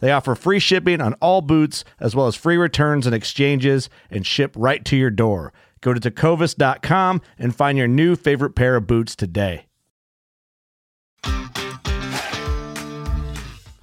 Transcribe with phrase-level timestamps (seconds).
[0.00, 4.26] They offer free shipping on all boots, as well as free returns and exchanges, and
[4.26, 5.52] ship right to your door.
[5.80, 9.66] Go to tecovas.com and find your new favorite pair of boots today.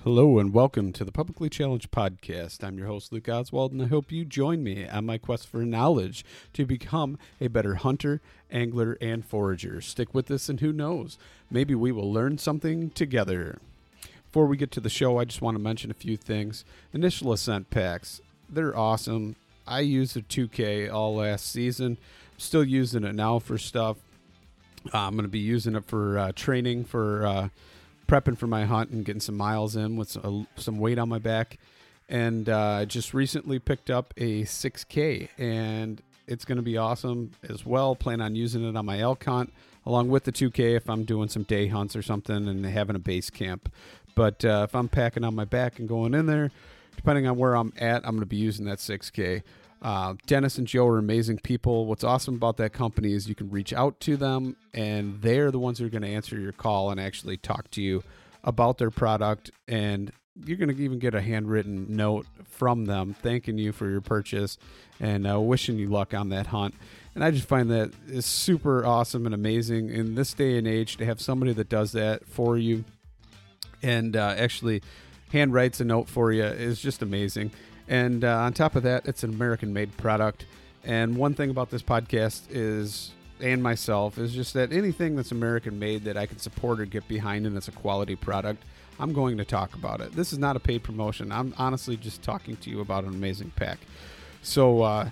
[0.04, 2.64] Hello and welcome to the Publicly Challenged Podcast.
[2.64, 5.66] I'm your host, Luke Oswald, and I hope you join me on my quest for
[5.66, 8.22] knowledge to become a better hunter,
[8.52, 9.82] angler, and forager.
[9.82, 11.18] Stick with us, and who knows,
[11.50, 13.58] maybe we will learn something together.
[14.36, 16.66] Before we get to the show, I just want to mention a few things.
[16.92, 18.20] Initial Ascent packs,
[18.50, 19.38] they're awesome.
[19.66, 21.98] I used a 2K all last season.
[22.34, 23.96] I'm still using it now for stuff.
[24.94, 27.50] Uh, I'm going to be using it for uh, training for uh,
[28.10, 31.20] prepping for my hunt and getting some miles in with some, some weight on my
[31.20, 31.58] back.
[32.10, 37.32] And uh, I just recently picked up a 6K, and it's going to be awesome
[37.48, 37.96] as well.
[37.96, 39.54] Plan on using it on my elk hunt
[39.86, 43.00] along with the 2K if I'm doing some day hunts or something and having a
[43.00, 43.72] base camp.
[44.16, 46.52] But uh, if I'm packing on my back and going in there,
[46.96, 49.44] depending on where I'm at, I'm going to be using that 6K.
[49.82, 51.86] Uh, Dennis and Joe are amazing people.
[51.86, 55.60] What's awesome about that company is you can reach out to them, and they're the
[55.60, 58.04] ones who are going to answer your call and actually talk to you
[58.44, 59.52] about their product.
[59.68, 60.12] And
[60.44, 64.58] you're going to even get a handwritten note from them thanking you for your purchase
[65.00, 66.74] and uh, wishing you luck on that hunt.
[67.14, 70.98] And I just find that is super awesome and amazing in this day and age
[70.98, 72.86] to have somebody that does that for you
[73.86, 74.82] and uh, actually
[75.32, 77.52] hand writes a note for you is just amazing.
[77.88, 80.46] And uh, on top of that, it's an American made product.
[80.84, 85.78] And one thing about this podcast is, and myself, is just that anything that's American
[85.78, 88.64] made that I can support or get behind and it's a quality product,
[89.00, 90.14] I'm going to talk about it.
[90.14, 91.32] This is not a paid promotion.
[91.32, 93.80] I'm honestly just talking to you about an amazing pack.
[94.42, 95.10] So uh,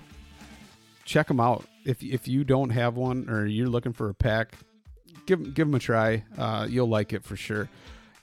[1.06, 1.66] check them out.
[1.86, 4.56] If, if you don't have one or you're looking for a pack,
[5.28, 6.24] give, give them a try.
[6.38, 7.70] Uh, you'll like it for sure.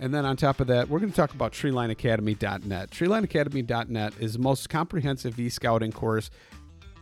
[0.01, 2.91] And then on top of that, we're going to talk about treelineacademy.net.
[2.91, 6.31] Treelineacademy.net is the most comprehensive e-scouting course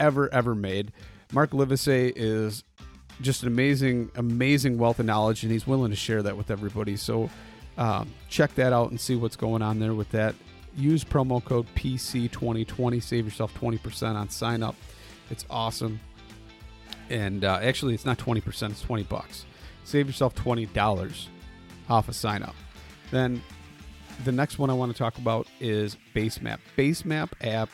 [0.01, 0.93] ever, ever made.
[1.33, 2.65] Mark Livesay is
[3.21, 6.97] just an amazing, amazing wealth of knowledge, and he's willing to share that with everybody.
[6.97, 7.31] So
[7.77, 10.35] um, check that out and see what's going on there with that.
[10.77, 14.75] Use promo code PC2020, save yourself 20% on sign up.
[15.31, 16.01] It's awesome.
[17.11, 19.45] And uh, actually, it's not 20%, it's 20 bucks.
[19.85, 21.27] Save yourself $20
[21.89, 22.57] off a sign up.
[23.11, 23.43] Then
[24.25, 26.59] the next one I want to talk about is Basemap.
[26.77, 27.71] Basemap app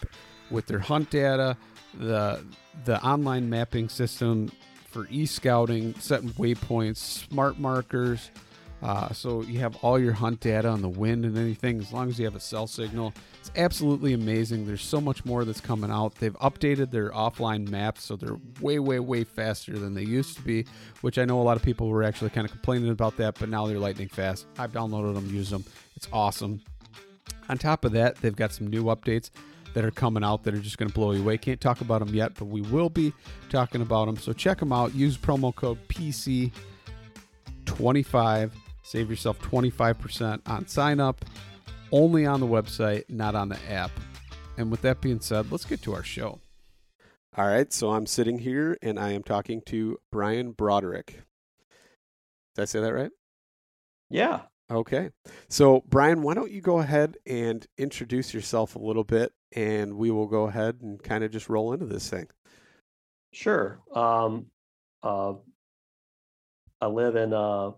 [0.50, 1.56] with their hunt data,
[1.94, 2.44] the
[2.84, 4.50] the online mapping system
[4.90, 8.30] for e-scouting, setting waypoints, smart markers,
[8.84, 12.10] uh, so you have all your hunt data on the wind and anything, as long
[12.10, 13.14] as you have a cell signal.
[13.40, 14.66] It's absolutely amazing.
[14.66, 16.16] There's so much more that's coming out.
[16.16, 20.42] They've updated their offline maps, so they're way, way, way faster than they used to
[20.42, 20.66] be,
[21.00, 23.48] which I know a lot of people were actually kind of complaining about that, but
[23.48, 24.44] now they're lightning fast.
[24.58, 25.64] I've downloaded them, used them.
[25.96, 26.60] It's awesome.
[27.48, 29.30] On top of that, they've got some new updates
[29.72, 31.38] that are coming out that are just going to blow you away.
[31.38, 33.14] Can't talk about them yet, but we will be
[33.48, 34.18] talking about them.
[34.18, 34.94] So check them out.
[34.94, 38.50] Use promo code PC25
[38.84, 41.24] Save yourself 25% on sign up,
[41.90, 43.90] only on the website, not on the app.
[44.56, 46.38] And with that being said, let's get to our show.
[47.36, 51.24] All right, so I'm sitting here and I am talking to Brian Broderick.
[52.54, 53.10] Did I say that right?
[54.08, 55.10] Yeah, Okay.
[55.48, 60.10] So, Brian, why don't you go ahead and introduce yourself a little bit and we
[60.10, 62.26] will go ahead and kind of just roll into this thing.
[63.32, 63.80] Sure.
[63.94, 64.46] Um,
[65.02, 65.34] uh,
[66.80, 67.72] I live in uh,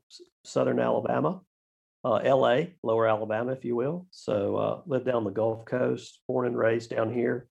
[0.47, 1.41] southern Alabama,
[2.05, 4.07] uh, LA, lower Alabama, if you will.
[4.11, 7.49] So, uh, live down the Gulf Coast, born and raised down here,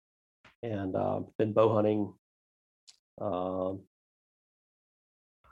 [0.63, 2.13] and uh, been bow hunting,
[3.19, 3.81] um,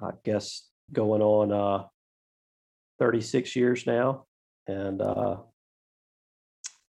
[0.02, 1.88] I guess, going on uh,
[3.00, 4.26] 36 years now.
[4.68, 5.38] And uh,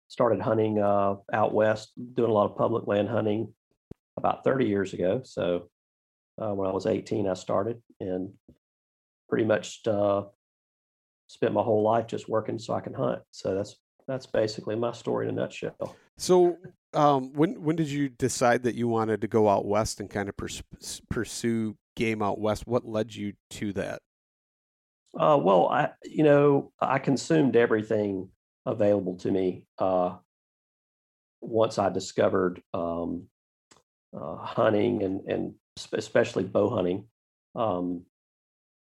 [0.09, 3.55] started hunting uh, out west, doing a lot of public land hunting
[4.19, 5.23] about 30 years ago.
[5.25, 5.71] So
[6.37, 8.31] when I was 18, I started and
[9.29, 10.23] pretty much uh,
[11.29, 13.23] spent my whole life just working so I can hunt.
[13.31, 13.77] So that's
[14.07, 15.97] that's basically my story in a nutshell.
[16.17, 16.59] So
[16.93, 20.29] um, when when did you decide that you wanted to go out west and kind
[20.29, 20.63] of pers-
[21.11, 22.67] pursue game out west?
[22.67, 24.01] What led you to that?
[25.19, 28.29] Uh, well, I you know I consumed everything
[28.67, 30.17] available to me uh,
[31.41, 33.25] once I discovered um,
[34.17, 35.55] uh, hunting and and
[35.93, 37.07] especially bow hunting.
[37.57, 38.05] Um,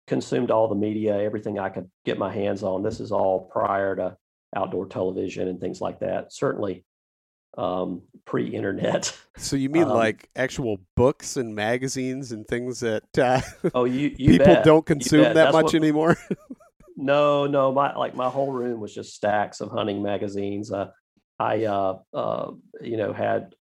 [0.07, 2.83] consumed all the media, everything I could get my hands on.
[2.83, 4.17] This is all prior to
[4.55, 6.31] outdoor television and things like that.
[6.31, 6.85] Certainly
[7.57, 9.15] um, pre-internet.
[9.37, 13.41] So you mean um, like actual books and magazines and things that uh,
[13.73, 14.63] oh you, you people bet.
[14.63, 16.15] don't consume that That's much what, anymore?
[16.95, 20.71] no, no, my like my whole room was just stacks of hunting magazines.
[20.71, 20.91] Uh,
[21.37, 23.55] I uh, uh, you know had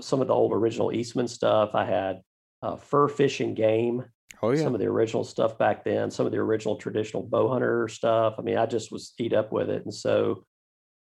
[0.00, 1.74] some of the old original Eastman stuff.
[1.74, 2.22] I had
[2.62, 4.06] uh, fur fishing game.
[4.42, 6.10] Oh yeah, some of the original stuff back then.
[6.10, 8.34] Some of the original traditional bow hunter stuff.
[8.38, 10.44] I mean, I just was eat up with it, and so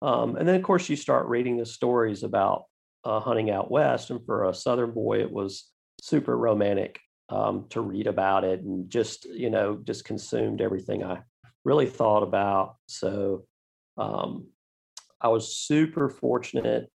[0.03, 2.65] um, and then, of course, you start reading the stories about
[3.05, 4.11] uh, hunting out west.
[4.11, 5.71] And for a Southern boy, it was
[6.03, 11.23] super romantic um, to read about it and just, you know, just consumed everything I
[11.65, 12.77] really thought about.
[12.87, 13.47] So
[13.97, 14.49] um,
[15.21, 16.91] I was super fortunate.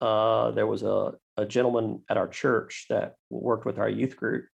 [0.00, 4.44] Uh, there was a, a gentleman at our church that worked with our youth group,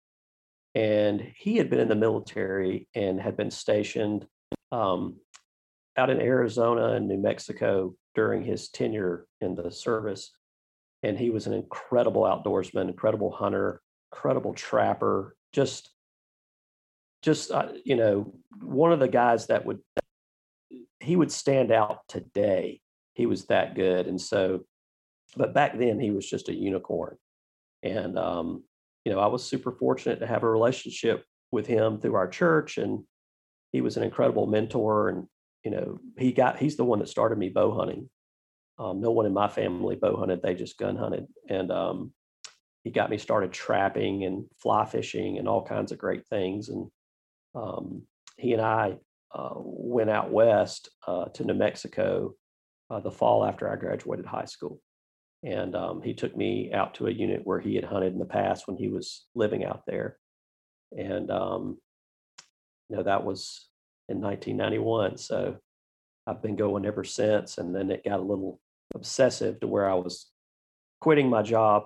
[0.74, 4.26] and he had been in the military and had been stationed
[4.70, 5.16] um,
[5.96, 10.32] out in Arizona and New Mexico during his tenure in the service.
[11.02, 13.80] And he was an incredible outdoorsman, incredible hunter,
[14.12, 15.90] incredible trapper, just
[17.22, 18.32] just uh, you know
[18.62, 19.80] one of the guys that would
[21.00, 22.80] he would stand out today.
[23.14, 24.06] He was that good.
[24.06, 24.64] And so
[25.36, 27.16] but back then he was just a unicorn.
[27.82, 28.64] And um,
[29.04, 32.78] you know i was super fortunate to have a relationship with him through our church
[32.78, 33.04] and
[33.72, 35.26] he was an incredible mentor and
[35.64, 38.08] you know, he got he's the one that started me bow hunting.
[38.78, 42.12] Um, no one in my family bow hunted; they just gun hunted, and um,
[42.82, 46.70] he got me started trapping and fly fishing and all kinds of great things.
[46.70, 46.90] And
[47.54, 48.02] um,
[48.38, 48.96] he and I
[49.34, 52.34] uh, went out west uh, to New Mexico
[52.88, 54.80] uh, the fall after I graduated high school,
[55.42, 58.24] and um, he took me out to a unit where he had hunted in the
[58.24, 60.18] past when he was living out there,
[60.96, 61.78] and um,
[62.88, 63.68] you know that was
[64.08, 65.16] in 1991.
[65.16, 65.56] So
[66.26, 67.58] I've been going ever since.
[67.58, 68.60] And then it got a little
[68.94, 70.26] obsessive to where I was
[71.00, 71.84] quitting my job,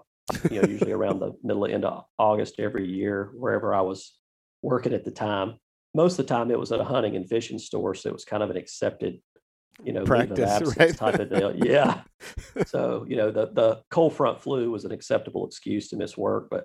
[0.51, 4.17] you know, usually around the middle of end of August every year, wherever I was
[4.63, 5.55] working at the time.
[5.95, 7.95] Most of the time it was at a hunting and fishing store.
[7.95, 9.21] So it was kind of an accepted,
[9.83, 10.97] you know, practice right?
[10.97, 11.55] type of deal.
[11.57, 12.03] Yeah.
[12.67, 16.49] so, you know, the, the cold front flu was an acceptable excuse to miss work.
[16.51, 16.65] But,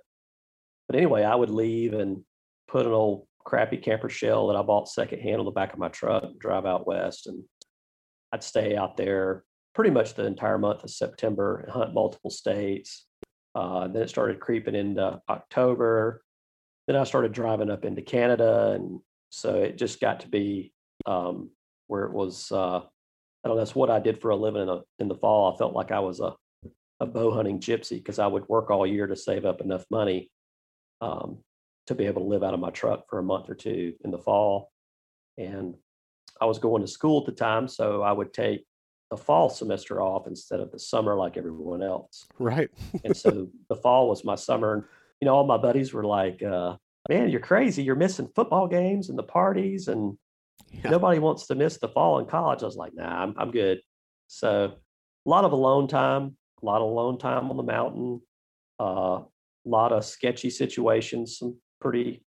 [0.88, 2.24] but anyway, I would leave and
[2.68, 5.90] put an old crappy camper shell that I bought secondhand on the back of my
[5.90, 7.44] truck, drive out west, and
[8.32, 13.06] I'd stay out there pretty much the entire month of September and hunt multiple states.
[13.56, 16.22] Uh, then it started creeping into October.
[16.88, 19.00] Then I started driving up into Canada, and
[19.30, 20.74] so it just got to be
[21.06, 21.50] um,
[21.88, 22.52] where it was.
[22.52, 22.82] Uh,
[23.44, 23.64] I don't know.
[23.64, 25.54] That's what I did for a living in, the in the fall.
[25.54, 26.36] I felt like I was a
[27.00, 30.30] a bow hunting gypsy because I would work all year to save up enough money
[31.02, 31.38] um,
[31.88, 34.12] to be able to live out of my truck for a month or two in
[34.12, 34.72] the fall.
[35.38, 35.76] And
[36.42, 38.66] I was going to school at the time, so I would take
[39.10, 42.28] the fall semester off instead of the summer like everyone else.
[42.38, 42.70] Right.
[43.04, 44.74] and so the fall was my summer.
[44.74, 44.84] And,
[45.22, 46.76] you know, all my buddies were like, uh,
[47.08, 47.82] man, you're crazy.
[47.84, 50.18] You're missing football games and the parties, and
[50.84, 50.90] yeah.
[50.90, 52.64] nobody wants to miss the fall in college.
[52.64, 53.82] I was like, nah, I'm, I'm good.
[54.28, 54.74] So
[55.26, 58.22] a lot of alone time, a lot of alone time on the mountain,
[58.80, 59.26] uh, a
[59.66, 62.24] lot of sketchy situations, some pretty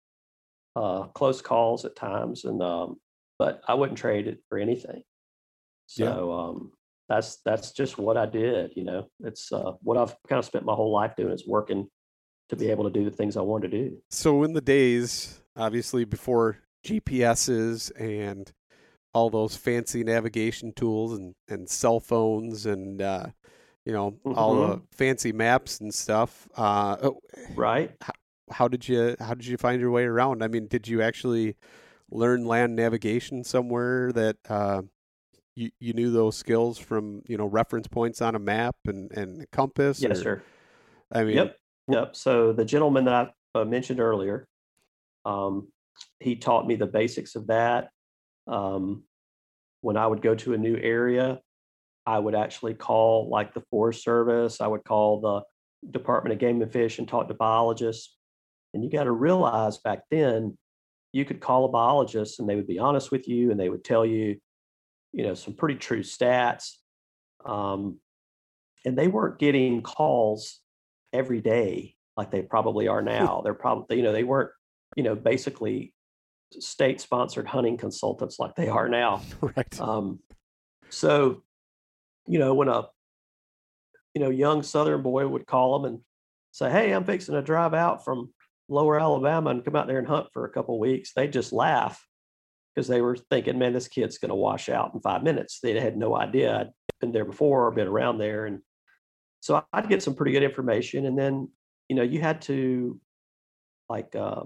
[0.75, 2.97] uh, close calls at times, and um,
[3.37, 5.03] but I wouldn't trade it for anything.
[5.87, 6.35] So yeah.
[6.35, 6.71] um,
[7.07, 8.71] that's that's just what I did.
[8.75, 11.87] You know, it's uh, what I've kind of spent my whole life doing is working
[12.49, 13.97] to be able to do the things I wanted to do.
[14.09, 18.51] So in the days, obviously before GPSs and
[19.13, 23.25] all those fancy navigation tools and, and cell phones and uh,
[23.85, 24.81] you know all the Mhm.
[24.91, 26.47] fancy maps and stuff.
[26.55, 27.19] Uh, oh,
[27.55, 27.91] Right.
[28.51, 30.43] how did you how did you find your way around?
[30.43, 31.55] I mean, did you actually
[32.11, 34.81] learn land navigation somewhere that uh,
[35.55, 39.49] you you knew those skills from you know reference points on a map and and
[39.51, 40.01] compass?
[40.01, 40.43] Yes, or- sir.
[41.11, 41.57] I mean, Yep.
[41.89, 42.15] Yep.
[42.15, 44.47] So the gentleman that I mentioned earlier,
[45.25, 45.67] um,
[46.19, 47.89] he taught me the basics of that.
[48.47, 49.03] Um,
[49.81, 51.39] when I would go to a new area,
[52.05, 54.61] I would actually call like the Forest Service.
[54.61, 58.15] I would call the Department of Game and Fish and talk to biologists.
[58.73, 60.57] And you got to realize back then,
[61.11, 63.83] you could call a biologist and they would be honest with you and they would
[63.83, 64.37] tell you,
[65.13, 66.73] you know, some pretty true stats.
[67.45, 67.99] Um,
[68.85, 70.59] and they weren't getting calls
[71.13, 73.41] every day like they probably are now.
[73.43, 74.51] They're probably, you know, they weren't,
[74.95, 75.93] you know, basically
[76.59, 79.21] state sponsored hunting consultants like they are now.
[79.41, 79.79] right.
[79.79, 80.19] Um,
[80.89, 81.43] so,
[82.27, 82.87] you know, when a,
[84.13, 86.01] you know, young Southern boy would call them and
[86.51, 88.33] say, Hey, I'm fixing to drive out from
[88.67, 91.51] lower Alabama and come out there and hunt for a couple of weeks, they'd just
[91.51, 92.05] laugh
[92.73, 95.59] because they were thinking, man, this kid's going to wash out in five minutes.
[95.61, 96.69] They had no idea I'd
[97.01, 98.45] been there before or been around there.
[98.45, 98.59] And
[99.41, 101.05] so I'd get some pretty good information.
[101.05, 101.49] And then,
[101.87, 102.99] you know, you had to
[103.89, 104.43] like, uh,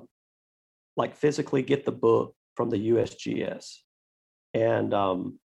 [0.95, 3.77] like physically get the book from the USGS.
[4.53, 5.39] And um,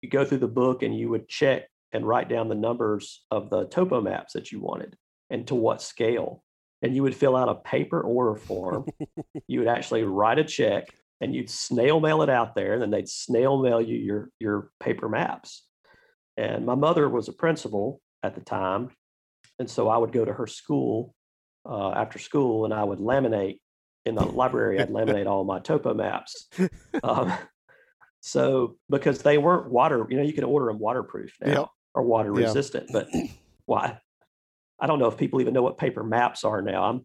[0.00, 3.50] you go through the book and you would check and write down the numbers of
[3.50, 4.96] the topo maps that you wanted
[5.30, 6.42] and to what scale.
[6.80, 8.86] And you would fill out a paper order form.
[9.46, 10.88] you would actually write a check
[11.22, 14.70] and you'd snail mail it out there, and then they'd snail mail you your your
[14.80, 15.64] paper maps.
[16.36, 18.90] And my mother was a principal at the time,
[19.60, 21.14] and so I would go to her school
[21.64, 23.60] uh, after school, and I would laminate
[24.04, 24.80] in the library.
[24.80, 26.48] I'd laminate all my topo maps.
[27.04, 27.32] Um,
[28.20, 31.68] so because they weren't water, you know, you can order them waterproof now Yep.
[31.94, 32.46] or water Yeah.
[32.46, 33.08] resistant, but
[33.66, 33.98] why?
[34.78, 36.84] I don't know if people even know what paper maps are now.
[36.84, 37.04] I'm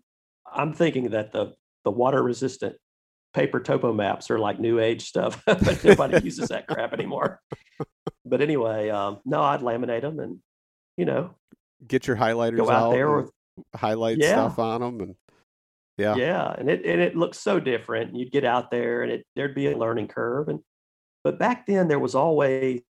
[0.51, 2.75] I'm thinking that the the water resistant
[3.33, 7.39] paper topo maps are like new age stuff, but nobody uses that crap anymore.
[8.23, 10.39] But anyway, um, no, I'd laminate them and
[10.95, 11.33] you know
[11.87, 13.31] Get your highlighters go out there and with
[13.75, 14.33] highlight Yeah.
[14.33, 15.15] stuff on them, and
[15.97, 19.25] yeah, yeah and it and it looks so different you'd get out there and it
[19.35, 20.59] there'd be a learning curve and
[21.23, 22.81] but back then there was always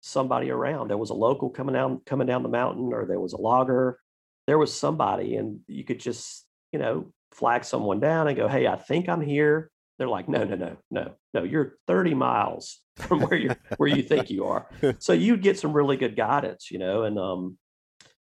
[0.00, 0.88] somebody around.
[0.88, 3.98] There was a local coming down coming down the mountain or there was a logger.
[4.46, 8.66] There was somebody and you could just you know flag someone down and go hey
[8.66, 9.70] i think i'm here.
[9.98, 14.02] They're like no no no no no you're 30 miles from where you where you
[14.02, 14.66] think you are.
[14.98, 17.58] So you'd get some really good guidance you know and um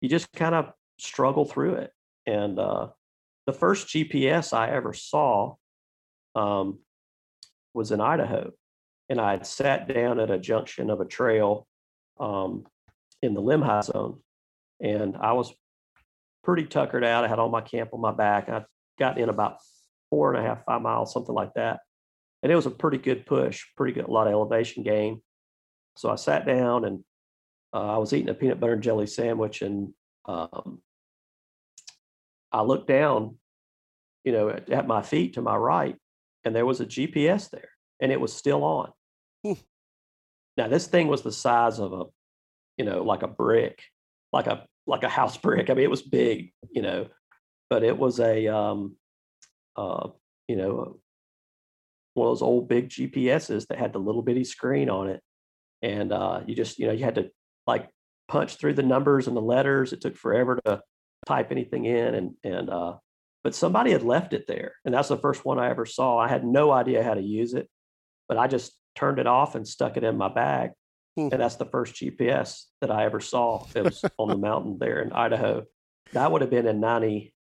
[0.01, 1.91] you just kind of struggle through it
[2.27, 2.89] and uh
[3.45, 5.55] the first GPS I ever saw
[6.35, 6.79] um,
[7.73, 8.51] was in Idaho,
[9.09, 11.67] and I had sat down at a junction of a trail
[12.19, 12.65] um,
[13.21, 14.19] in the Lemhi zone,
[14.79, 15.53] and I was
[16.43, 17.23] pretty tuckered out.
[17.23, 18.49] I had all my camp on my back.
[18.49, 18.63] I
[18.97, 19.57] got in about
[20.09, 21.81] four and a half, five miles, something like that,
[22.41, 25.21] and it was a pretty good push, pretty good, a lot of elevation gain.
[25.95, 27.03] So I sat down and
[27.73, 29.93] uh, I was eating a peanut butter and jelly sandwich, and
[30.25, 30.81] um,
[32.53, 33.37] I looked down,
[34.23, 35.97] you know, at, at my feet to my right,
[36.45, 37.69] and there was a GPS there,
[37.99, 38.91] and it was still on.
[39.43, 39.53] Hmm.
[40.55, 42.03] Now this thing was the size of a,
[42.77, 43.81] you know, like a brick,
[44.31, 45.69] like a like a house brick.
[45.69, 47.07] I mean, it was big, you know,
[47.69, 48.95] but it was a, um,
[49.75, 50.09] uh,
[50.47, 50.99] you know,
[52.13, 55.21] one of those old big GPSs that had the little bitty screen on it,
[55.81, 57.31] and uh, you just, you know, you had to
[57.65, 57.89] like
[58.27, 59.91] punch through the numbers and the letters.
[59.91, 60.81] It took forever to
[61.25, 62.95] type anything in and and uh
[63.43, 66.17] but somebody had left it there and that's the first one i ever saw.
[66.17, 67.69] I had no idea how to use it
[68.27, 70.71] but i just turned it off and stuck it in my bag
[71.15, 71.29] Hmm.
[71.31, 74.99] and that's the first gps that i ever saw it was on the mountain there
[74.99, 75.63] in idaho.
[76.13, 77.31] That would have been in 90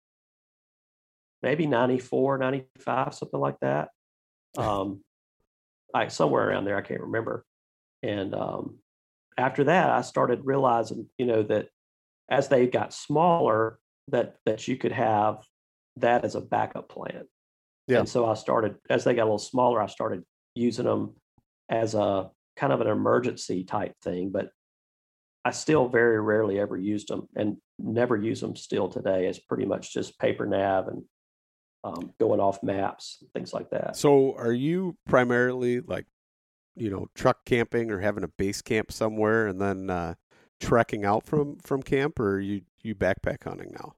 [1.41, 3.89] maybe 94 95 something like that.
[4.57, 5.03] Um
[5.93, 7.45] like somewhere around there i can't remember.
[8.03, 8.77] And um
[9.37, 11.67] after that i started realizing you know that
[12.29, 15.37] as they got smaller that that you could have
[15.97, 17.23] that as a backup plan.
[17.87, 17.99] Yeah.
[17.99, 20.23] and so i started as they got a little smaller i started
[20.55, 21.15] using them
[21.69, 24.51] as a kind of an emergency type thing but
[25.43, 29.27] i still very rarely ever used them and never use them still today.
[29.27, 31.03] It's pretty much just paper nav and
[31.83, 33.95] um, going off maps things like that.
[33.95, 36.05] So, are you primarily like,
[36.75, 40.15] you know, truck camping or having a base camp somewhere, and then uh,
[40.63, 43.93] trekking out from from camp, or are you you backpack hunting now?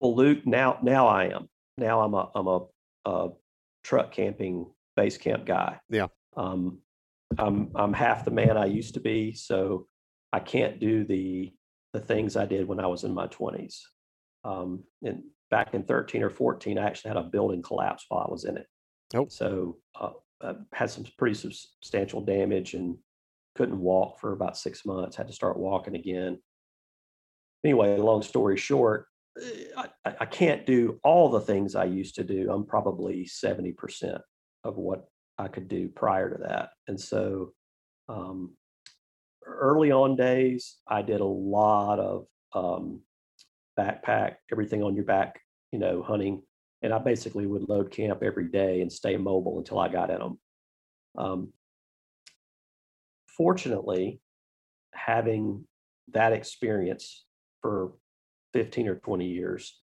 [0.00, 1.48] Well, Luke, now now I am.
[1.76, 2.60] Now I'm a I'm a,
[3.04, 3.28] a
[3.84, 5.78] truck camping base camp guy.
[5.88, 6.08] Yeah.
[6.36, 6.78] Um,
[7.38, 9.86] I'm I'm half the man I used to be, so
[10.32, 11.52] I can't do the
[11.92, 13.80] the things I did when I was in my 20s.
[14.44, 18.30] Um, and back in 13 or 14, I actually had a building collapse while I
[18.30, 18.66] was in it.
[19.14, 19.26] Oh.
[19.28, 20.10] So uh,
[20.40, 22.96] I had some pretty substantial damage and
[23.56, 25.16] couldn't walk for about six months.
[25.16, 26.38] Had to start walking again.
[27.64, 29.06] Anyway, long story short,
[29.76, 29.88] I,
[30.20, 32.50] I can't do all the things I used to do.
[32.50, 34.20] I'm probably 70%
[34.64, 35.06] of what
[35.38, 36.70] I could do prior to that.
[36.88, 37.52] And so
[38.08, 38.56] um,
[39.44, 43.00] early on days, I did a lot of um,
[43.78, 45.40] backpack, everything on your back,
[45.72, 46.42] you know, hunting.
[46.82, 50.18] And I basically would load camp every day and stay mobile until I got in
[50.18, 50.38] them.
[51.16, 51.52] Um,
[53.40, 54.20] fortunately,
[54.92, 55.64] having
[56.12, 57.24] that experience
[57.62, 57.92] for
[58.52, 59.80] 15 or 20 years,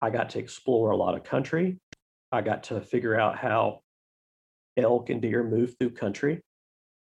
[0.00, 1.78] I got to explore a lot of country.
[2.32, 3.82] I got to figure out how
[4.76, 6.42] elk and deer move through country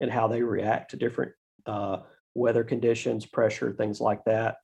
[0.00, 1.32] and how they react to different
[1.64, 2.00] uh,
[2.34, 4.56] weather conditions, pressure, things like that.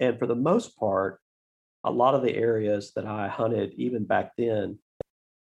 [0.00, 1.20] And for the most part,
[1.84, 4.80] a lot of the areas that I hunted even back then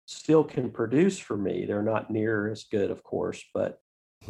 [0.07, 1.65] still can produce for me.
[1.65, 3.79] They're not near as good, of course, but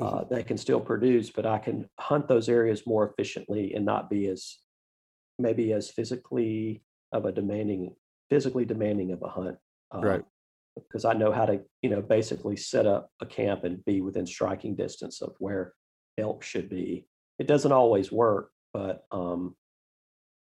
[0.01, 1.31] uh, they can still produce.
[1.31, 4.59] But I can hunt those areas more efficiently and not be as
[5.39, 7.95] maybe as physically of a demanding,
[8.31, 9.57] physically demanding of a hunt.
[9.95, 10.25] Uh, right.
[10.77, 14.27] Because I know how to, you know, basically set up a camp and be within
[14.27, 15.75] striking distance of where
[16.19, 17.07] elk should be.
[17.39, 19.57] It doesn't always work, but um,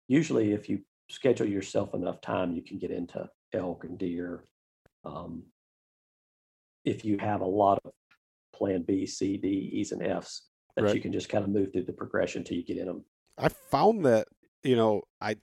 [0.07, 0.79] usually if you
[1.09, 4.45] schedule yourself enough time, you can get into elk and deer.
[5.05, 5.43] Um,
[6.85, 7.91] if you have a lot of
[8.59, 10.43] plan B, C, D, E's, and F's
[10.75, 10.95] that right.
[10.95, 13.03] you can just kind of move through the progression till you get in them.
[13.37, 14.27] I found that,
[14.63, 15.37] you know, I,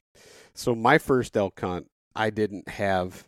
[0.54, 3.26] so my first elk hunt, I didn't have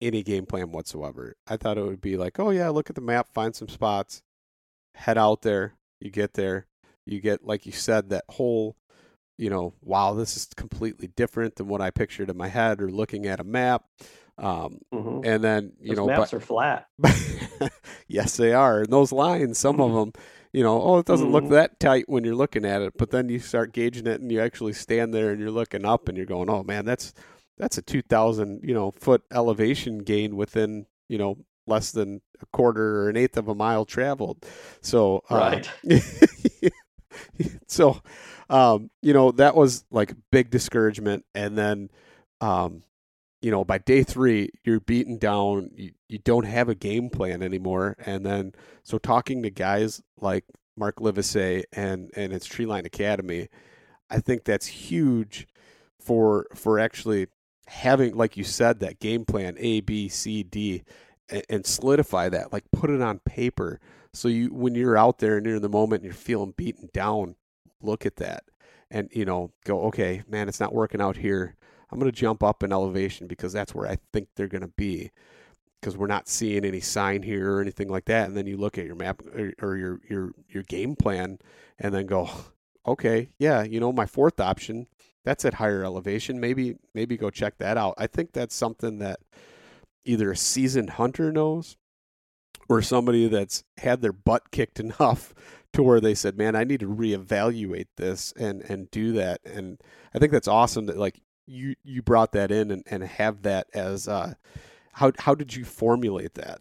[0.00, 1.36] any game plan whatsoever.
[1.46, 4.22] I thought it would be like, oh yeah, look at the map, find some spots,
[4.94, 6.66] head out there, you get there,
[7.06, 8.76] you get like you said that whole
[9.38, 12.90] you know, wow, this is completely different than what I pictured in my head or
[12.90, 13.84] looking at a map.
[14.36, 15.24] Um, mm-hmm.
[15.24, 16.86] And then, you those know, maps but, are flat.
[18.08, 18.80] yes, they are.
[18.80, 19.82] And those lines, some mm-hmm.
[19.82, 20.12] of them,
[20.52, 21.34] you know, oh, it doesn't mm-hmm.
[21.34, 24.32] look that tight when you're looking at it, but then you start gauging it and
[24.32, 27.12] you actually stand there and you're looking up and you're going, oh man, that's
[27.58, 33.02] that's a 2,000 you know foot elevation gain within you know less than a quarter
[33.02, 34.44] or an eighth of a mile traveled.
[34.80, 35.70] So uh, right.
[37.66, 38.00] so,
[38.48, 41.24] um, you know, that was like big discouragement.
[41.34, 41.90] And then,
[42.40, 42.82] um,
[43.40, 45.70] you know, by day three, you're beaten down.
[45.74, 47.96] You, you don't have a game plan anymore.
[48.04, 50.44] And then, so talking to guys like
[50.76, 53.48] Mark Livesay and, and its Treeline Academy,
[54.10, 55.46] I think that's huge
[56.00, 57.28] for, for actually
[57.66, 60.82] having, like you said, that game plan A, B, C, D,
[61.28, 63.80] and, and solidify that, like put it on paper
[64.12, 66.88] so you when you're out there and you're in the moment and you're feeling beaten
[66.92, 67.36] down,
[67.80, 68.44] look at that
[68.90, 71.56] and you know go okay, man, it's not working out here.
[71.90, 74.68] I'm going to jump up in elevation because that's where I think they're going to
[74.68, 75.10] be
[75.80, 78.28] because we're not seeing any sign here or anything like that.
[78.28, 81.38] And then you look at your map or, or, your your your game plan,
[81.78, 82.28] and then go,
[82.86, 84.86] okay, yeah, you know, my fourth option
[85.28, 86.40] that's at higher elevation.
[86.40, 87.94] Maybe maybe go check that out.
[87.98, 89.20] I think that's something that
[90.04, 91.76] either a seasoned hunter knows
[92.68, 95.34] or somebody that's had their butt kicked enough
[95.74, 99.80] to where they said, "Man, I need to reevaluate this and and do that." And
[100.14, 103.66] I think that's awesome that like you you brought that in and, and have that
[103.74, 104.34] as uh,
[104.92, 106.60] how how did you formulate that?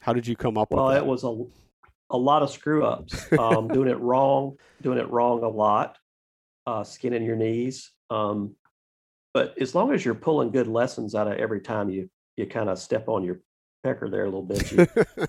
[0.00, 1.06] How did you come up well, with that?
[1.06, 3.32] Well, it was a a lot of screw ups.
[3.38, 5.98] Um, doing it wrong, doing it wrong a lot,
[6.66, 7.90] uh, skinning your knees.
[8.10, 8.54] Um,
[9.32, 12.68] but as long as you're pulling good lessons out of every time you you kind
[12.68, 13.40] of step on your
[13.82, 14.86] pecker there a little bit, you,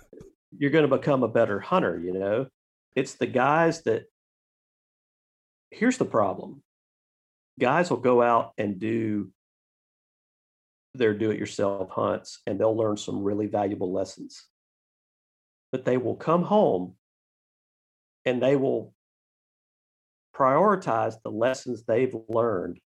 [0.58, 2.00] you're going to become a better hunter.
[2.00, 2.48] You know,
[2.96, 4.06] it's the guys that.
[5.72, 6.62] Here's the problem:
[7.60, 9.32] guys will go out and do
[10.94, 14.46] their do-it-yourself hunts, and they'll learn some really valuable lessons.
[15.72, 16.96] But they will come home,
[18.26, 18.94] and they will
[20.36, 22.80] prioritize the lessons they've learned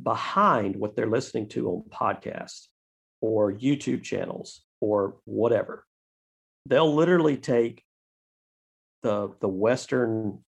[0.00, 2.66] behind what they're listening to on podcasts
[3.20, 5.84] or YouTube channels or whatever.
[6.66, 7.82] They'll literally take
[9.02, 10.44] the the Western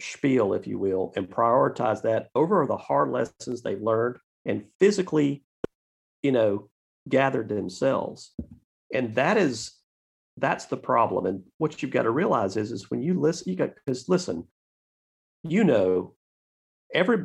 [0.00, 5.44] spiel, if you will, and prioritize that over the hard lessons they've learned and physically,
[6.22, 6.68] you know,
[7.08, 8.34] gathered themselves.
[8.92, 9.72] And that is
[10.38, 11.26] that's the problem.
[11.26, 14.46] And what you've got to realize is is when you listen, you got because listen,
[15.42, 16.14] you know,
[16.94, 17.24] every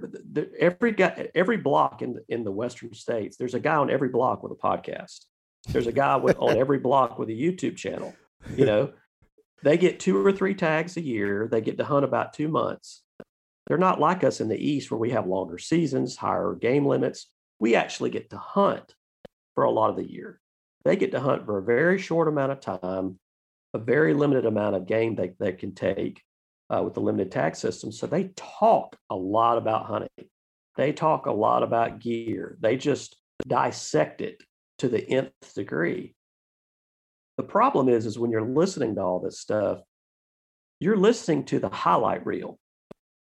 [0.60, 4.10] every guy every block in the, in the Western states, there's a guy on every
[4.10, 5.26] block with a podcast.
[5.70, 8.14] There's a guy with, on every block with a YouTube channel.
[8.56, 8.94] You know,
[9.64, 11.48] they get two or three tags a year.
[11.52, 13.04] They get to hunt about two months.
[13.68, 17.30] They're not like us in the East where we have longer seasons, higher game limits.
[17.60, 18.96] We actually get to hunt
[19.56, 20.40] for a lot of the year.
[20.86, 23.20] They get to hunt for a very short amount of time,
[23.74, 26.22] a very limited amount of game they, they can take
[26.70, 27.92] uh, with the limited tag system.
[27.92, 30.30] So they talk a lot about hunting.
[30.78, 32.58] They talk a lot about gear.
[32.62, 33.18] They just
[33.48, 34.42] dissect it
[34.80, 36.16] to the nth degree.
[37.38, 39.80] The problem is, is when you're listening to all this stuff,
[40.80, 42.60] you're listening to the highlight reel.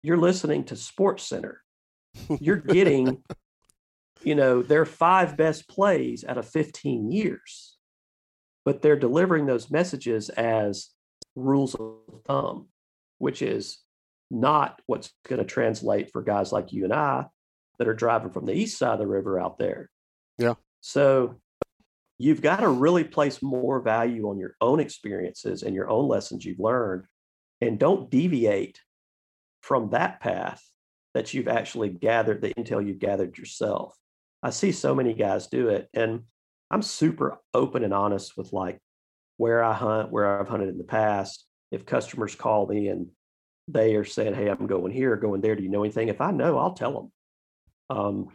[0.02, 1.56] You're listening to SportsCenter.
[2.40, 3.22] You're getting,
[4.22, 7.76] you know, their five best plays out of 15 years,
[8.64, 10.90] but they're delivering those messages as
[11.34, 11.96] rules of
[12.26, 12.68] thumb,
[13.18, 13.78] which is
[14.30, 17.26] not what's going to translate for guys like you and I
[17.78, 19.90] that are driving from the east side of the river out there.
[20.38, 20.54] Yeah.
[20.80, 21.36] So
[22.22, 26.44] you've got to really place more value on your own experiences and your own lessons
[26.44, 27.04] you've learned
[27.60, 28.80] and don't deviate
[29.60, 30.62] from that path
[31.14, 33.96] that you've actually gathered the intel you've gathered yourself.
[34.42, 36.22] I see so many guys do it and
[36.70, 38.78] i'm super open and honest with like
[39.36, 41.46] where i hunt where i've hunted in the past.
[41.70, 43.08] If customers call me and
[43.68, 45.56] they are saying hey i'm going here going there.
[45.56, 46.08] Do you know anything?
[46.08, 47.12] If i know i'll tell them
[47.96, 48.28] um,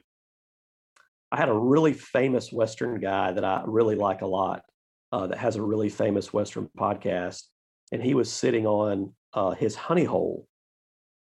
[1.32, 4.63] I had a really famous Western guy that I really like a lot
[5.12, 7.44] uh, that has a really famous Western podcast.
[7.92, 10.48] And he was sitting on uh, his honey hole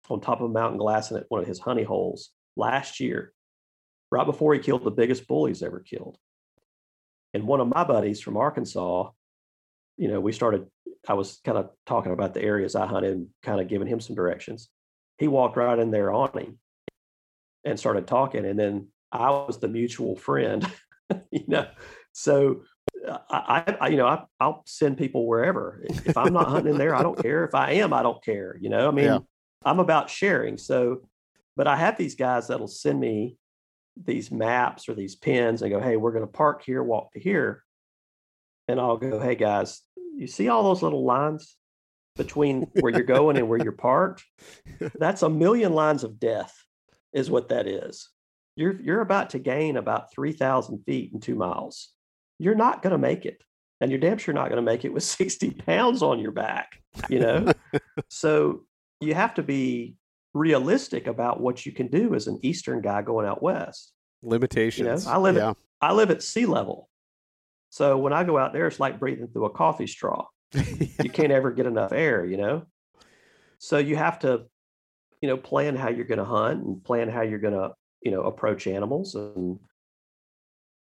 [0.10, 3.34] on top of a Mountain Glassing at one of his honey holes last year,
[4.12, 6.18] right before he killed the biggest bull he's ever killed.
[7.34, 9.10] And one of my buddies from Arkansas,
[9.98, 10.68] you know, we started,
[11.08, 14.02] I was kind of talking about the areas I hunted and kind of giving him
[14.02, 14.70] some directions.
[15.18, 16.60] He walked right in there on him
[17.64, 18.46] and started talking.
[18.46, 20.70] And then I was the mutual friend,
[21.32, 21.68] you know.
[22.14, 22.64] So
[23.30, 25.84] I, I you know, I, will send people wherever.
[25.84, 27.46] If I'm not hunting in there, I don't care.
[27.46, 28.58] If I am, I don't care.
[28.60, 29.20] You know, I mean, yeah.
[29.64, 30.58] I'm about sharing.
[30.58, 31.02] So,
[31.56, 33.38] but I have these guys that'll send me
[34.02, 37.20] these maps or these pins and go, hey, we're going to park here, walk to
[37.20, 37.64] here.
[38.68, 39.82] And I'll go, hey, guys,
[40.16, 41.58] you see all those little lines
[42.16, 44.24] between where you're going and where you're parked?
[44.96, 46.56] That's a million lines of death,
[47.14, 48.10] is what that is
[48.56, 51.90] you're you're about to gain about 3000 feet in two miles.
[52.40, 53.44] You're not going to make it
[53.80, 56.82] and you're damn sure not going to make it with 60 pounds on your back
[57.10, 57.52] you know?
[58.10, 58.64] So
[59.00, 59.96] you have to be
[60.34, 63.92] realistic about what you can do as an eastern guy going out west
[64.24, 65.50] limitations you know, i live yeah.
[65.50, 66.88] at, i live at sea level.
[67.70, 70.28] So when i go out there it's like breathing through a coffee straw.
[71.04, 72.66] You can't ever get enough air you know?
[73.58, 74.46] So you have to
[75.22, 78.12] you know plan how you're going to hunt and plan how you're going to you
[78.12, 79.60] know approach animals and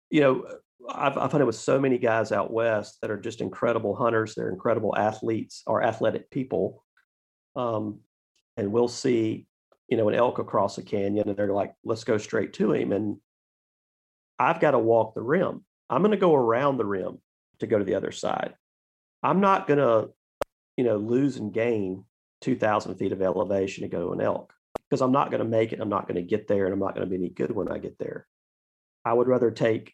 [0.10, 0.45] you know
[0.89, 4.49] I've, I've hunted with so many guys out west that are just incredible hunters they're
[4.49, 6.84] incredible athletes or athletic people
[7.55, 7.99] um,
[8.57, 9.45] and we'll see
[9.88, 12.91] you know an elk across a canyon and they're like let's go straight to him
[12.91, 13.17] and
[14.39, 15.63] i've got to walk the rim.
[15.89, 17.19] I'm going to go around the rim
[17.60, 18.53] to go to the other side.
[19.21, 20.10] I'm not going to
[20.77, 22.05] you know lose and gain
[22.41, 24.53] 2000 feet of elevation to go to an elk
[24.91, 25.80] because I'm not going to make it.
[25.80, 27.71] I'm not going to get there, and I'm not going to be any good when
[27.71, 28.27] I get there.
[29.06, 29.93] I would rather take,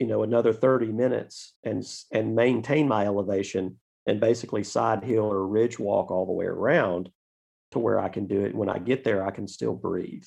[0.00, 5.46] you know, another 30 minutes and and maintain my elevation and basically side hill or
[5.46, 7.08] ridge walk all the way around
[7.70, 8.54] to where I can do it.
[8.54, 10.24] When I get there, I can still breathe.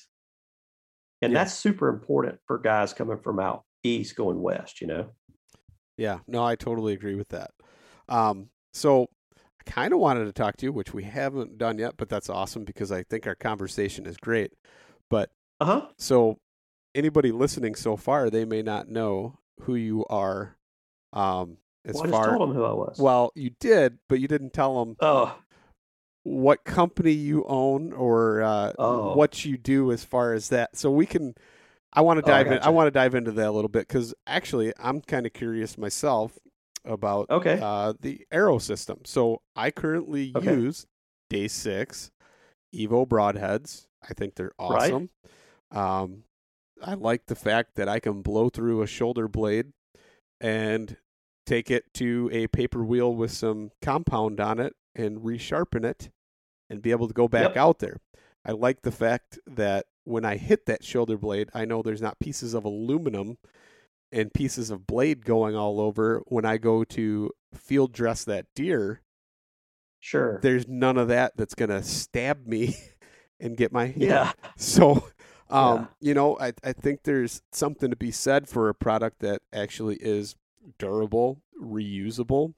[1.20, 1.40] And yeah.
[1.40, 5.10] that's super important for guys coming from out east going west, you know?
[5.98, 7.50] Yeah, no, I totally agree with that.
[8.08, 9.08] Um, so
[9.70, 12.64] kind of wanted to talk to you, which we haven't done yet, but that's awesome
[12.64, 14.52] because I think our conversation is great.
[15.08, 15.30] But
[15.60, 15.86] uh-huh.
[15.96, 16.38] so
[16.94, 20.56] anybody listening so far, they may not know who you are.
[21.12, 22.98] Um, as well, I far, just told them who I was.
[22.98, 24.96] Well, you did, but you didn't tell them.
[25.00, 25.36] Oh.
[26.22, 29.14] What company you own or uh, oh.
[29.14, 30.76] what you do as far as that.
[30.76, 31.34] So we can.
[31.92, 32.62] I want to dive oh, I in.
[32.62, 35.78] I want to dive into that a little bit because actually, I'm kind of curious
[35.78, 36.38] myself
[36.84, 37.58] about okay.
[37.62, 39.00] uh, the arrow system.
[39.04, 40.54] So I currently okay.
[40.54, 40.86] use
[41.28, 42.10] Day Six
[42.74, 43.86] Evo broadheads.
[44.08, 45.10] I think they're awesome.
[45.72, 46.00] Right.
[46.02, 46.24] Um,
[46.82, 49.72] I like the fact that I can blow through a shoulder blade
[50.40, 50.96] and
[51.46, 56.10] take it to a paper wheel with some compound on it and resharpen it
[56.70, 57.56] and be able to go back yep.
[57.56, 57.98] out there.
[58.44, 62.20] I like the fact that when I hit that shoulder blade, I know there's not
[62.20, 63.36] pieces of aluminum
[64.12, 69.02] and pieces of blade going all over when I go to field dress that deer.
[70.00, 70.40] Sure.
[70.42, 72.76] There's none of that that's going to stab me
[73.40, 74.32] and get my yeah.
[74.56, 75.04] So
[75.50, 75.86] um, yeah.
[76.00, 79.96] you know, I I think there's something to be said for a product that actually
[79.96, 80.36] is
[80.78, 82.54] durable, reusable,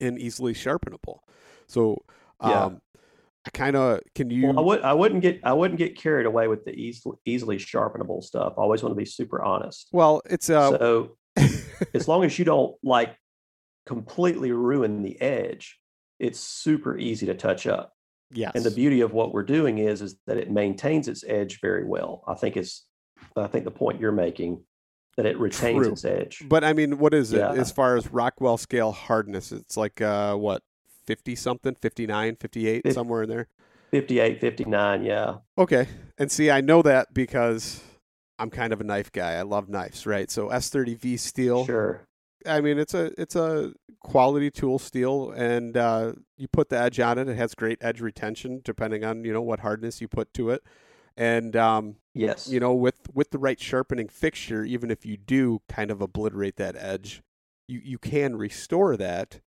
[0.00, 1.20] and easily sharpenable.
[1.66, 2.04] So,
[2.40, 3.00] um, Yeah.
[3.46, 6.26] I kind of can you Well, I would I wouldn't get I wouldn't get carried
[6.26, 8.54] away with the easily easily sharpenable stuff.
[8.58, 9.88] I always want to be super honest.
[9.92, 11.16] well, it's uh so
[11.94, 13.16] as long as you don't like
[13.86, 15.78] completely ruin the edge,
[16.18, 17.92] it's super easy to touch up.
[18.32, 18.52] yes.
[18.54, 21.84] And the beauty of what we're doing is is that it maintains its edge very
[21.84, 22.24] well.
[22.26, 22.82] I think is
[23.36, 24.64] I think the point you're making
[25.16, 25.92] that it retains True.
[25.92, 26.42] its edge.
[26.46, 27.52] But I mean, what is it Yeah.
[27.52, 29.52] as far as Rockwell scale hardness?
[29.52, 30.62] It's like uh what
[31.06, 33.48] 50 something, 59, 58 Fif- somewhere in there.
[33.92, 35.36] 58, 59, yeah.
[35.56, 35.88] Okay.
[36.18, 37.82] And see, I know that because
[38.38, 39.32] I'm kind of a knife guy.
[39.34, 40.30] I love knives, right?
[40.30, 41.64] So S30V steel.
[41.64, 42.02] Sure.
[42.44, 47.00] I mean, it's a it's a quality tool steel, and uh, you put the edge
[47.00, 47.28] on it.
[47.28, 50.62] It has great edge retention, depending on you know what hardness you put to it.
[51.16, 52.48] And um, Yes.
[52.48, 56.56] you know, with with the right sharpening fixture, even if you do kind of obliterate
[56.56, 57.22] that edge,
[57.66, 59.40] you you can restore that,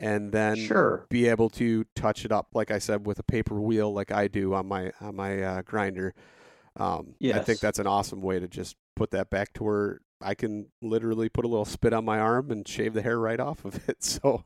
[0.00, 1.06] and then sure.
[1.10, 4.28] be able to touch it up, like I said, with a paper wheel, like I
[4.28, 6.14] do on my on my uh, grinder.
[6.76, 10.34] Um, I think that's an awesome way to just put that back to where I
[10.34, 13.64] can literally put a little spit on my arm and shave the hair right off
[13.64, 13.98] of it.
[14.00, 14.44] So,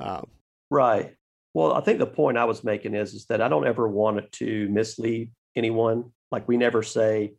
[0.00, 0.26] um,
[0.70, 1.14] Right.
[1.54, 4.18] Well, I think the point I was making is is that I don't ever want
[4.18, 6.12] it to mislead anyone.
[6.30, 7.34] Like we never say,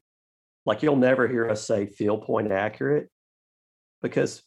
[0.66, 3.10] like you'll never hear us say field point accurate
[4.02, 4.42] because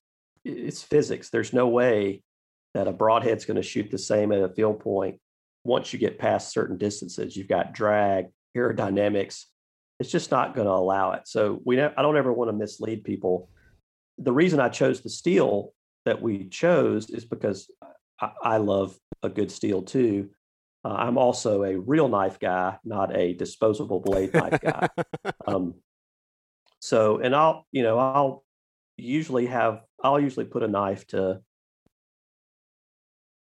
[0.45, 1.29] it's physics.
[1.31, 2.23] There's no way
[2.75, 5.21] that a broadhead's going to shoot the same at a field point
[5.65, 7.37] once you get past certain distances.
[7.37, 9.45] You've got drag, aerodynamics.
[10.01, 11.23] It's just not going to allow it.
[11.27, 13.49] So we I don't ever want to mislead people.
[14.19, 15.73] The reason I chose the steel
[16.05, 17.71] that we chose is because
[18.21, 20.31] I, I love a good steel too.
[20.85, 24.89] Uh, I'm also a real knife guy, not a disposable blade knife guy.
[25.45, 25.75] Um,
[26.81, 28.45] so, and I'll, you know, I'll
[28.97, 31.41] usually have, I'll usually put a knife to,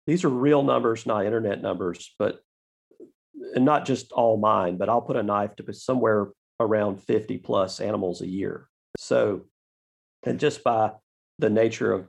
[0.06, 2.40] these are real numbers, not internet numbers, but,
[3.54, 7.80] and not just all mine, but I'll put a knife to somewhere around 50 plus
[7.80, 8.68] animals a year.
[8.98, 9.46] So,
[10.24, 10.92] and just by
[11.38, 12.06] the nature of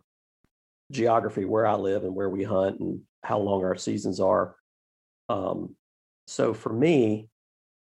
[0.91, 4.55] geography where I live and where we hunt and how long our seasons are.
[5.29, 5.75] Um,
[6.27, 7.29] so for me,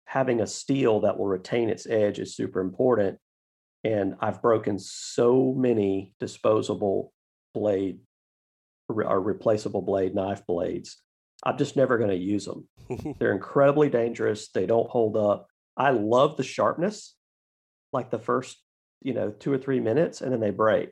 [0.04, 3.18] having a steel that will retain its edge is super important.
[3.84, 7.12] And I've broken so many disposable
[7.54, 8.00] blade
[8.90, 10.96] re- or replaceable blade knife blades.
[11.44, 12.68] I'm just never going to use them.
[13.18, 14.48] They're incredibly dangerous.
[14.48, 15.46] They don't hold up.
[15.76, 17.14] I love the sharpness,
[17.92, 18.58] like the first,
[19.00, 20.90] you know, two or three minutes, and then they break.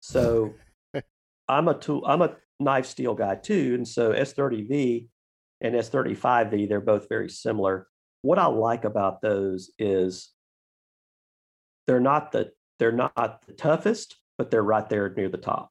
[0.00, 0.54] So
[1.48, 3.74] I'm a tool, I'm a knife steel guy too.
[3.74, 5.08] And so S30V
[5.60, 7.86] and S35V, they're both very similar.
[8.22, 10.32] What I like about those is
[11.86, 15.70] they're not the they're not the toughest, but they're right there near the top.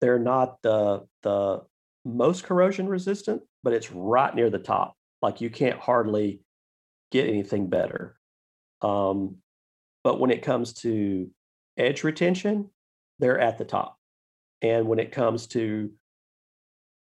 [0.00, 1.62] They're not the the
[2.04, 4.94] most corrosion resistant, but it's right near the top.
[5.20, 6.40] Like you can't hardly
[7.10, 8.16] get anything better.
[8.82, 9.36] Um,
[10.04, 11.30] but when it comes to
[11.76, 12.70] edge retention,
[13.18, 13.96] they're at the top.
[14.62, 15.90] And when it comes to,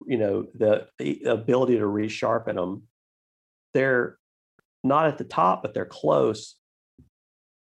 [0.06, 2.84] you know, the, the ability to resharpen them,
[3.74, 4.18] they're
[4.84, 6.56] not at the top, but they're close.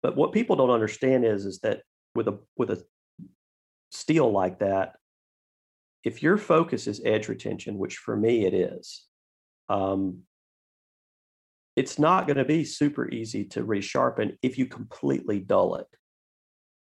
[0.02, 1.82] But what people don't understand is, is that
[2.16, 2.84] with a with a
[3.92, 4.96] steel like that,
[6.04, 9.06] if your focus is edge retention, which for me it is,
[9.68, 10.20] um,
[11.76, 15.88] it's not going to be super easy to resharpen if you completely dull it.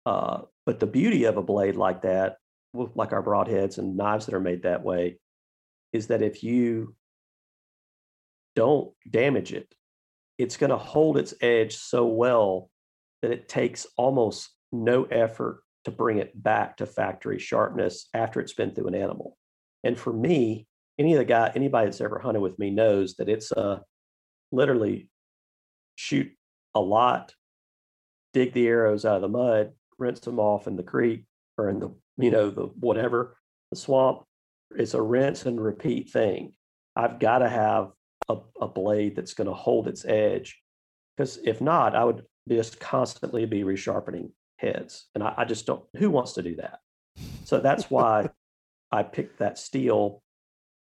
[0.06, 2.38] Uh, but the beauty of a blade like that,
[2.74, 5.18] like our broadheads and knives that are made that way,
[5.94, 6.96] is that if you
[8.56, 9.74] don't damage it,
[10.38, 12.70] it's going to hold its edge so well
[13.22, 18.54] that it takes almost no effort to bring it back to factory sharpness after it's
[18.54, 19.38] been through an animal.
[19.84, 20.68] And for me,
[20.98, 23.82] any of the guy, anybody that's ever hunted with me knows that it's a
[24.52, 25.10] literally
[25.96, 26.32] shoot
[26.76, 27.34] a lot,
[28.34, 31.26] dig the arrows out of the mud, rinse them off in the creek
[31.58, 33.38] or in the, you know, the whatever,
[33.72, 34.24] the swamp.
[34.76, 36.54] It's a rinse and repeat thing.
[36.96, 37.92] I've got to have
[38.30, 40.60] a, a blade that's going to hold its edge.
[41.16, 44.32] Because if not, I would just constantly be resharpening
[44.64, 45.08] heads.
[45.14, 46.80] And I, I just don't, who wants to do that?
[47.44, 48.30] So that's why
[48.92, 50.24] I picked that steel.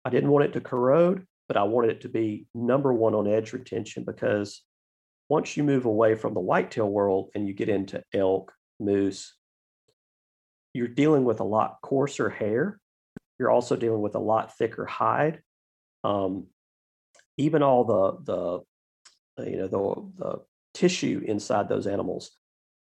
[0.04, 3.26] I didn't want it to corrode, but I wanted it to be number one on
[3.26, 4.62] edge retention because
[5.28, 9.34] once you move away from the whitetail world and you get into elk, moose,
[10.72, 12.80] you're dealing with a lot coarser hair.
[13.38, 15.40] You're also dealing with a lot thicker hide.
[16.02, 16.46] Um,
[17.36, 18.64] even all the
[19.36, 20.42] the you know the the
[20.74, 22.32] tissue inside those animals,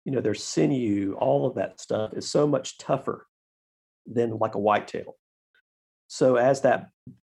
[0.09, 3.27] you know, their sinew, all of that stuff is so much tougher
[4.07, 5.19] than like a whitetail.
[6.07, 6.89] So as that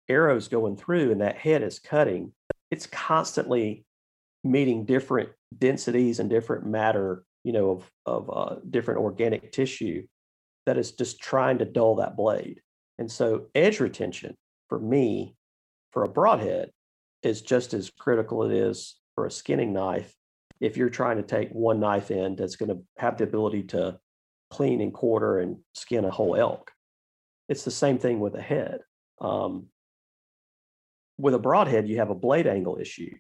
[0.10, 2.34] arrow's going through and that head is cutting,
[2.72, 3.86] it's constantly
[4.44, 10.08] meeting different densities and different matter, you know, of of uh, different organic tissue
[10.66, 12.60] that is just trying to dull that blade.
[12.98, 14.34] And so edge retention
[14.68, 15.36] for me,
[15.92, 16.72] for a broadhead,
[17.22, 20.12] is just as critical it is for a skinning knife.
[20.60, 24.00] If you're trying to take one knife in that's going to have the ability to
[24.50, 26.72] clean and quarter and skin a whole elk,
[27.50, 28.82] it's the same thing with a head.
[29.20, 29.68] Um,
[31.18, 33.16] with a broadhead, you have a blade angle issue.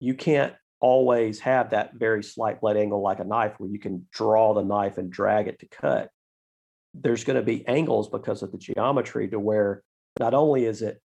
[0.00, 4.06] You can't always have that very slight blade angle like a knife where you can
[4.12, 6.10] draw the knife and drag it to cut.
[6.94, 9.82] There's going to be angles because of the geometry to where
[10.18, 11.00] not only is it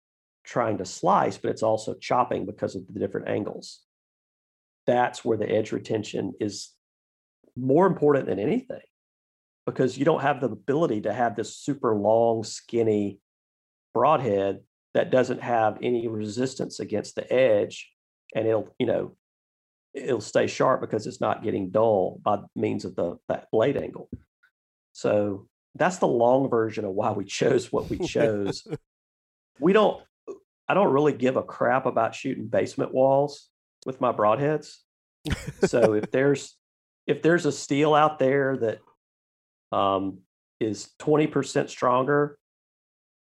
[0.43, 3.81] trying to slice, but it's also chopping because of the different angles.
[4.87, 6.71] That's where the edge retention is
[7.55, 8.81] more important than anything
[9.65, 13.19] because you don't have the ability to have this super long, skinny
[13.93, 14.61] broadhead
[14.93, 17.91] that doesn't have any resistance against the edge
[18.33, 19.15] and it'll, you know,
[19.93, 24.09] it'll stay sharp because it's not getting dull by means of the that blade angle.
[24.93, 28.65] So that's the long version of why we chose what we chose.
[29.59, 30.01] we don't
[30.69, 33.49] I don't really give a crap about shooting basement walls
[33.87, 34.75] with my broadheads.
[35.65, 36.55] so if there's
[37.07, 38.79] if there's a steel out there that
[39.71, 40.19] um,
[40.59, 42.37] is 20% stronger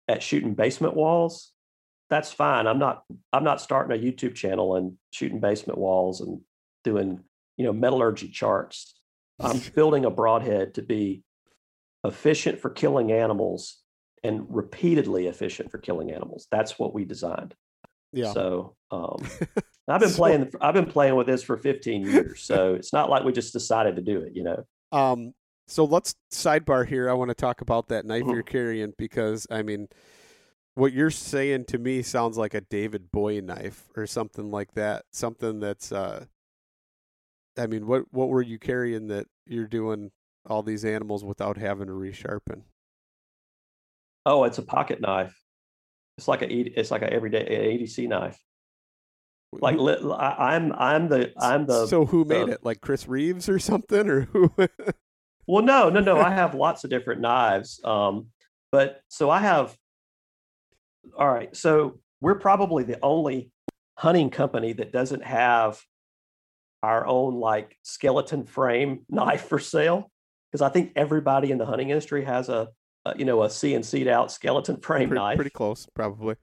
[0.09, 1.53] at shooting basement walls,
[2.09, 2.67] that's fine.
[2.67, 6.41] I'm not I'm not starting a YouTube channel and shooting basement walls and
[6.83, 7.21] doing,
[7.57, 8.95] you know, metallurgy charts.
[9.39, 11.23] I'm building a broadhead to be
[12.05, 13.83] efficient for killing animals
[14.23, 16.47] and repeatedly efficient for killing animals.
[16.51, 17.55] That's what we designed.
[18.13, 18.33] Yeah.
[18.33, 19.17] So um,
[19.87, 20.51] I've been so, playing.
[20.61, 22.43] I've been playing with this for 15 years.
[22.43, 24.33] So it's not like we just decided to do it.
[24.35, 24.65] You know.
[24.93, 25.35] Um.
[25.67, 27.09] So let's sidebar here.
[27.09, 28.31] I want to talk about that knife mm-hmm.
[28.31, 29.89] you're carrying because I mean,
[30.75, 35.05] what you're saying to me sounds like a David Boye knife or something like that.
[35.13, 36.27] Something that's uh.
[37.57, 40.11] I mean, what what were you carrying that you're doing
[40.47, 42.63] all these animals without having to resharpen?
[44.27, 45.39] Oh, it's a pocket knife.
[46.19, 47.45] It's like a it's like a everyday
[47.79, 48.39] EDC knife.
[49.61, 53.59] Like I'm I'm the I'm the so who made the, it like Chris Reeves or
[53.59, 54.53] something or who?
[55.47, 56.19] well, no, no, no.
[56.19, 57.81] I have lots of different knives.
[57.85, 58.29] Um,
[58.73, 59.77] but so I have.
[61.19, 63.51] All right, so we're probably the only
[63.97, 65.81] hunting company that doesn't have
[66.83, 70.11] our own like skeleton frame knife for sale
[70.51, 72.69] because I think everybody in the hunting industry has a
[73.07, 75.37] uh, you know, a CNC'd out skeleton frame pretty, knife.
[75.37, 76.37] Pretty close, probably.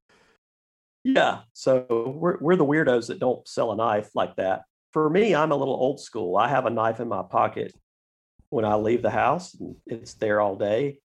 [1.03, 1.39] Yeah.
[1.53, 4.63] So we're we're the weirdos that don't sell a knife like that.
[4.93, 6.37] For me, I'm a little old school.
[6.37, 7.73] I have a knife in my pocket
[8.49, 10.99] when I leave the house, and it's there all day.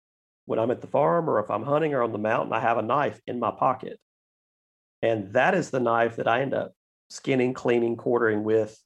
[0.46, 2.78] When I'm at the farm or if I'm hunting or on the mountain, I have
[2.78, 4.00] a knife in my pocket.
[5.02, 6.74] And that is the knife that I end up
[7.10, 8.78] skinning, cleaning, quartering with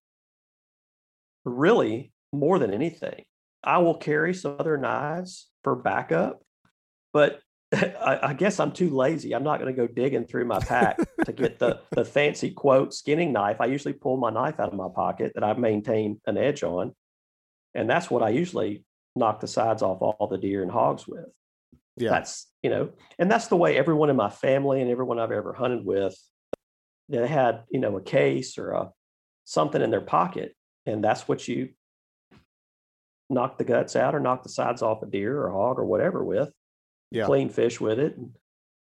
[1.45, 3.23] really more than anything.
[3.63, 6.41] I will carry some other knives for backup,
[7.13, 7.39] but
[7.73, 9.33] I, I, guess I'm too lazy.
[9.33, 12.93] I'm not going to go digging through my pack to get the the fancy quote
[12.93, 13.57] skinning knife.
[13.59, 16.95] I usually pull my knife out of my pocket that I maintain an edge on,
[17.75, 18.85] and that's what I usually
[19.17, 21.25] knock the sides off all the deer and hogs with.
[21.97, 25.31] Yeah, that's you know, and that's the way everyone in my family and everyone I've
[25.31, 26.15] ever hunted with,
[27.09, 28.91] they had you know a case or a
[29.43, 31.69] something in their pocket, and that's what you
[33.29, 36.23] knock the guts out or knock the sides off a deer or hog or whatever
[36.23, 36.49] with.
[37.11, 37.25] Yeah.
[37.25, 38.17] Clean fish with it.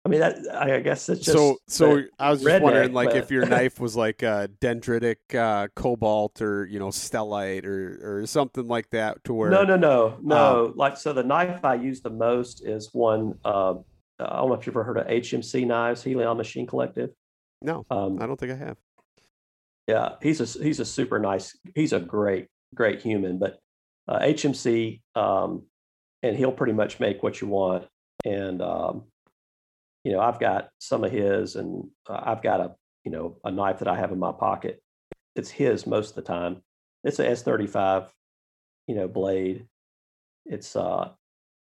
[0.05, 1.59] I mean, that I guess it's just so.
[1.67, 3.19] So I was just wondering, like, but...
[3.19, 8.27] if your knife was like a dendritic uh, cobalt or you know stellite or or
[8.27, 10.67] something like that, to where no, no, no, no.
[10.67, 13.39] Um, like, so the knife I use the most is one.
[13.45, 13.75] Uh,
[14.19, 17.11] I don't know if you've ever heard of HMC knives, Helion Machine Collective.
[17.61, 18.79] No, um, I don't think I have.
[19.89, 21.57] Yeah, he's a he's a super nice.
[21.75, 23.59] He's a great great human, but
[24.07, 25.65] uh, HMC, um,
[26.23, 27.87] and he'll pretty much make what you want.
[28.25, 29.05] And um,
[30.05, 33.51] you know, I've got some of his, and uh, I've got a you know a
[33.51, 34.83] knife that I have in my pocket.
[35.37, 36.63] It's his most of the time.
[37.05, 38.09] It's a S35,
[38.87, 39.67] you know, blade.
[40.47, 41.11] It's uh,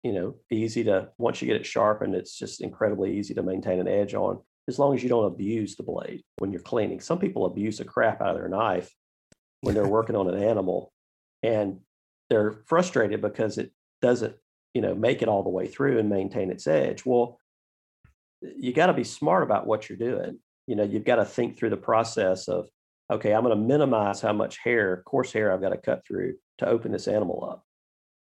[0.04, 3.80] you know, easy to once you get it sharpened, it's just incredibly easy to maintain
[3.80, 7.00] an edge on as long as you don't abuse the blade when you're cleaning.
[7.00, 8.92] Some people abuse the crap out of their knife
[9.62, 10.92] when they're working on an animal.
[11.44, 11.80] And
[12.30, 13.72] they're frustrated because it
[14.02, 14.36] doesn't
[14.74, 17.40] you know make it all the way through and maintain its edge well
[18.42, 21.58] you got to be smart about what you're doing you know you've got to think
[21.58, 22.68] through the process of
[23.12, 26.36] okay i'm going to minimize how much hair coarse hair i've got to cut through
[26.58, 27.64] to open this animal up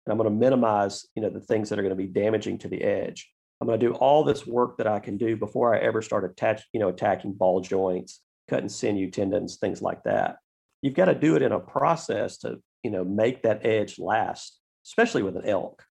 [0.05, 2.57] and i'm going to minimize you know the things that are going to be damaging
[2.57, 3.29] to the edge
[3.61, 6.25] I'm going to do all this work that I can do before I ever start
[6.25, 10.37] attach, you know, attacking ball joints, cutting sinew tendons, things like that.
[10.81, 14.59] You've got to do it in a process to, you know, make that edge last,
[14.85, 15.83] especially with an elk.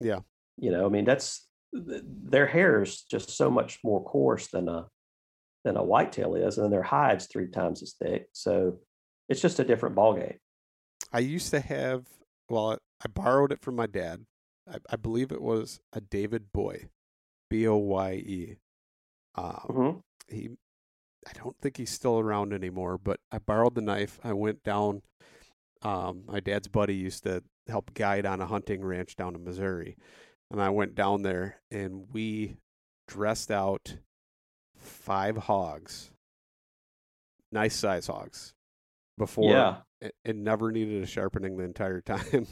[0.00, 0.20] Yeah.
[0.56, 4.86] You know, I mean, that's their hair is just so much more coarse than a
[5.64, 8.28] than a whitetail is, and their hides three times as thick.
[8.32, 8.78] So
[9.28, 10.38] it's just a different ball game.
[11.12, 12.06] I used to have.
[12.50, 14.24] Well, I borrowed it from my dad.
[14.70, 16.88] I, I believe it was a David Boye,
[17.50, 18.56] B O Y E.
[19.34, 20.00] Um, Mhm.
[20.28, 20.50] he,
[21.26, 22.98] I don't think he's still around anymore.
[22.98, 24.20] But I borrowed the knife.
[24.22, 25.02] I went down.
[25.82, 29.96] Um, my dad's buddy used to help guide on a hunting ranch down in Missouri,
[30.50, 32.56] and I went down there and we
[33.08, 33.96] dressed out
[34.76, 36.10] five hogs,
[37.52, 38.54] nice size hogs,
[39.18, 39.76] before Yeah.
[40.00, 42.46] it, it never needed a sharpening the entire time.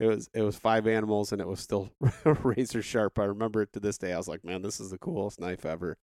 [0.00, 1.90] it was it was five animals and it was still
[2.42, 3.18] razor sharp.
[3.18, 4.12] I remember it to this day.
[4.12, 5.96] I was like, man, this is the coolest knife ever.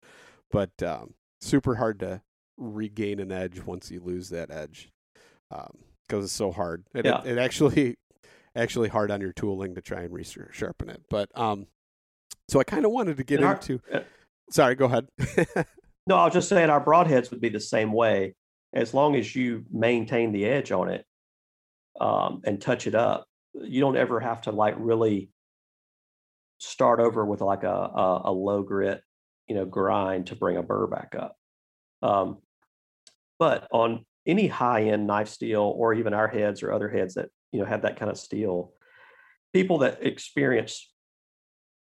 [0.50, 2.22] But um, super hard to
[2.58, 4.90] regain an edge once you lose that edge
[5.50, 6.84] because it's so hard.
[6.94, 7.22] And Yeah.
[7.22, 7.96] it, it actually
[8.55, 11.03] actually hard on your tooling to try and resharpen it.
[11.11, 11.66] But um,
[12.48, 13.80] so I kind of wanted to get our- into.
[13.92, 14.00] uh,
[14.50, 15.07] Sorry, go ahead.
[16.05, 18.34] No, I was just saying our broadheads would be the same way
[18.74, 21.07] as long as you maintain the edge on it
[22.00, 23.24] um, and touch it up.
[23.55, 25.30] You don't ever have to like really
[26.59, 29.00] start over with like a, a, a low grit,
[29.46, 31.36] you know, grind to bring a burr back up.
[32.03, 32.38] Um,
[33.38, 37.28] but on any high end knife steel or even our heads or other heads that
[37.53, 38.72] you know have that kind of steel,
[39.53, 40.90] people that experience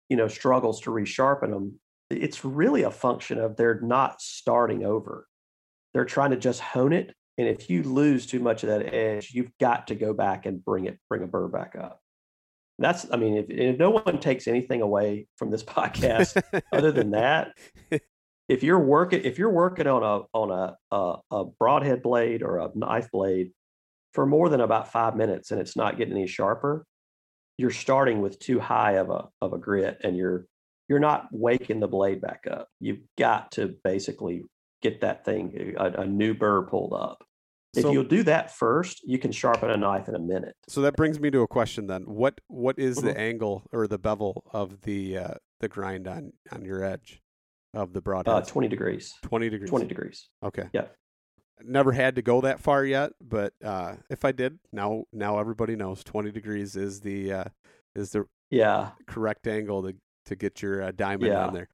[0.10, 5.28] you know struggles to resharpen them it's really a function of they're not starting over.
[5.94, 7.14] They're trying to just hone it.
[7.38, 10.64] And if you lose too much of that edge, you've got to go back and
[10.64, 12.02] bring it, bring a burr back up.
[12.80, 16.42] That's, I mean, if, if no one takes anything away from this podcast
[16.74, 17.52] other than that,
[18.48, 22.58] if you're working, if you're working on a on a, a a broadhead blade or
[22.58, 23.52] a knife blade
[24.14, 26.86] for more than about five minutes and it's not getting any sharper,
[27.58, 30.46] you're starting with too high of a of a grit and you're
[30.88, 32.68] you're not waking the blade back up.
[32.80, 34.44] You've got to basically
[34.82, 37.24] get that thing a, a new burr pulled up.
[37.76, 40.56] If So- you'll do that first, you can sharpen a knife in a minute.
[40.68, 42.04] So that brings me to a question then.
[42.04, 43.18] What what is the Mhm.
[43.18, 47.22] angle or the bevel of the uh, the grind on on your edge
[47.76, 49.14] of the broad Uh, twenty degrees.
[49.22, 49.70] 20 degrees.
[49.70, 50.30] Twenty degrees.
[50.42, 50.70] Okay.
[50.74, 50.88] Yeah.
[51.64, 55.76] Never had to go that far yet, but uh, if I did, now now everybody
[55.76, 57.44] knows 20 degrees is the uh,
[57.96, 58.92] is the Yeah.
[59.08, 59.96] correct angle to
[60.28, 61.48] to get your uh, diamond Yeah.
[61.48, 61.68] on there.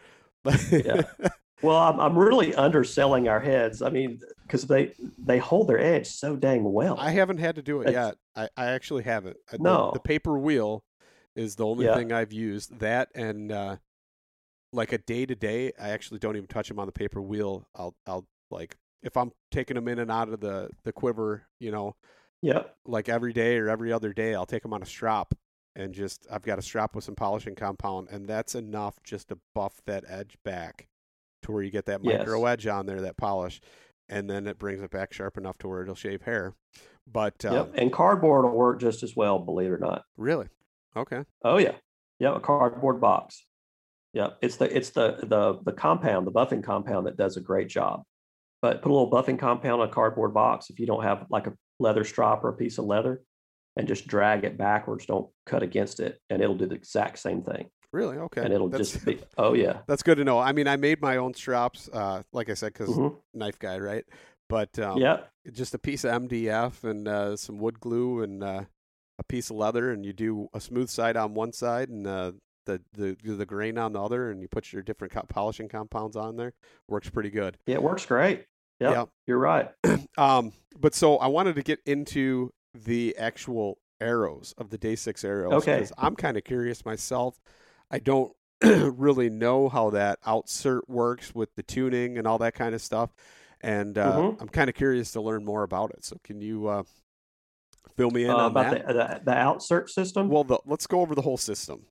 [0.71, 1.01] Yeah.
[1.61, 3.81] Well, I'm I'm really underselling our heads.
[3.81, 6.97] I mean, because they they hold their edge so dang well.
[6.99, 8.17] I haven't had to do it It's- yet.
[8.35, 9.37] I, I actually haven't.
[9.51, 9.91] Uh, the- No.
[9.93, 10.83] The, paper wheel
[11.35, 11.95] is the only Yeah.
[11.95, 12.79] thing I've used.
[12.79, 13.77] That and uh,
[14.73, 17.67] like a day to day, I actually don't even touch them on the paper wheel.
[17.73, 18.75] I'll I'll like
[19.05, 21.95] if I'm taking them in and out of the the quiver, you know,
[22.41, 22.77] Yep.
[22.85, 25.33] like every day or every other day, I'll take them on a strap
[25.75, 29.39] and just I've got a strap with some polishing compound, and that's enough just to
[29.55, 30.89] buff that edge back
[31.43, 32.45] to where you get that micro Yes.
[32.45, 33.61] edge on there, that polish,
[34.09, 36.55] and then it brings it back sharp enough to where it'll shave hair.
[37.07, 37.75] But um, Yep.
[37.75, 40.03] And cardboard will work just as well, believe it or not.
[40.17, 40.49] really,
[40.95, 41.77] okay, Oh yeah.
[42.19, 43.45] Yeah, a cardboard box.
[44.13, 47.69] Yeah, it's the it's the the the compound, the buffing compound that does a great
[47.69, 48.03] job.
[48.65, 51.45] But put a little buffing compound on a cardboard box if you don't have like
[51.45, 53.21] a leather strop or a piece of leather
[53.77, 57.43] and just drag it backwards, don't cut against it, and it'll do the exact same
[57.43, 57.69] thing.
[57.93, 59.81] really, okay, And it'll that's, just be oh yeah.
[59.87, 60.39] that's good to know.
[60.39, 63.15] I mean, I made my own straps, uh, like I said, because Mhm.
[63.35, 64.03] knife guy, right?
[64.49, 65.19] But um, yeah.
[65.53, 68.63] just a piece of MDF and uh, some wood glue and uh,
[69.19, 72.31] a piece of leather, and you do a smooth side on one side and uh,
[72.65, 76.15] the the the grain on the other, and you put your different co- polishing compounds
[76.15, 76.53] on there.
[76.89, 77.59] Works pretty good.
[77.67, 78.45] Yeah, it works great.
[78.79, 79.05] Yep, Yeah.
[79.27, 79.69] You're right.
[80.17, 85.23] Um, but so I wanted to get into the actual arrows of the day six
[85.23, 85.75] arrows Okay.
[85.75, 87.39] because I'm kind of curious myself.
[87.91, 88.31] I don't
[88.63, 93.13] really know how that outsert works with the tuning and all that kind of stuff,
[93.61, 94.41] and uh, Mhm.
[94.41, 96.03] I'm kind of curious to learn more about it.
[96.05, 96.83] So can you uh,
[97.97, 98.87] fill me in Uh, on about that?
[98.87, 100.29] the, the the outsert system.
[100.29, 101.85] well, the, let's go over the whole system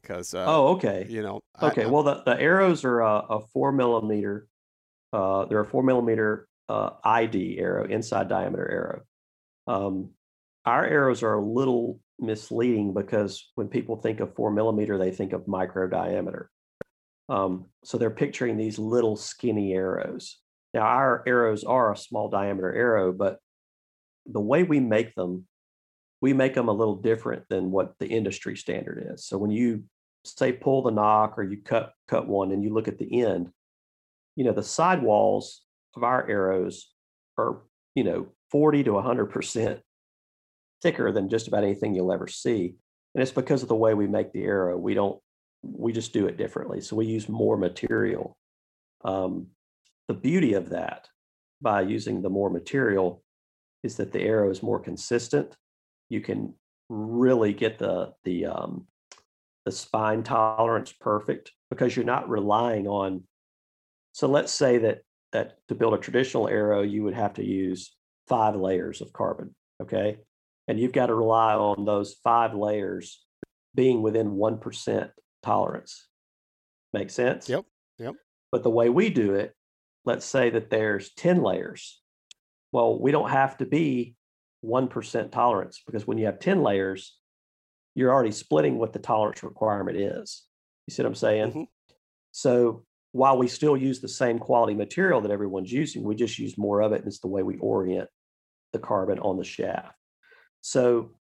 [0.00, 1.06] because uh, oh, okay.
[1.08, 4.48] you know, Okay, I- well, the, the arrows are a, a four millimeter.
[5.12, 9.02] Uh, they're a four millimeter uh, ID arrow, inside diameter arrow.
[9.66, 10.10] Um,
[10.64, 15.32] our arrows are a little misleading because when people think of four millimeter, they think
[15.32, 16.50] of micro diameter.
[17.28, 20.38] Um, so they're picturing these little skinny arrows.
[20.74, 23.38] Now, our arrows are a small diameter arrow, but
[24.26, 25.46] the way we make them,
[26.20, 29.26] we make them a little different than what the industry standard is.
[29.26, 29.84] So when you
[30.24, 33.50] say pull the nock or you cut cut one and you look at the end,
[34.36, 35.62] you know, the sidewalls
[35.96, 36.92] of our arrows
[37.38, 37.62] are,
[37.94, 39.80] you know, 40 to 100%
[40.82, 42.74] thicker than just about anything you'll ever see.
[43.14, 44.76] And it's because of the way we make the arrow.
[44.76, 45.20] We don't,
[45.62, 46.80] we just do it differently.
[46.80, 48.36] So we use more material.
[49.04, 49.48] Um,
[50.08, 51.08] the beauty of that
[51.60, 53.22] by using the more material
[53.82, 55.56] is that the arrow is more consistent.
[56.08, 56.54] You can
[56.88, 58.86] really get the the um,
[59.64, 63.24] the spine tolerance perfect because you're not relying on.
[64.12, 65.02] So let's say that
[65.32, 67.96] that to build a traditional arrow, you would have to use
[68.28, 69.54] five layers of carbon.
[69.82, 70.18] Okay,
[70.68, 73.24] and you've got to rely on those five layers
[73.74, 75.10] being within one percent
[75.42, 76.08] tolerance.
[76.92, 77.48] Make sense?
[77.48, 77.64] Yep.
[77.98, 78.14] Yep.
[78.50, 79.54] But the way we do it,
[80.04, 82.02] let's say that there's 10 layers.
[82.70, 84.14] Well, we don't have to be
[84.64, 87.16] 1% tolerance because when you have 10 layers,
[87.94, 90.44] you're already splitting what the tolerance requirement is.
[90.86, 91.52] You see what I'm saying?
[91.52, 91.66] Mhm.
[92.32, 96.58] So while we still use the same quality material that everyone's using, we just use
[96.58, 97.00] more of it.
[97.00, 98.08] And it's the way we orient
[98.72, 99.94] the carbon on the shaft.
[100.62, 101.12] So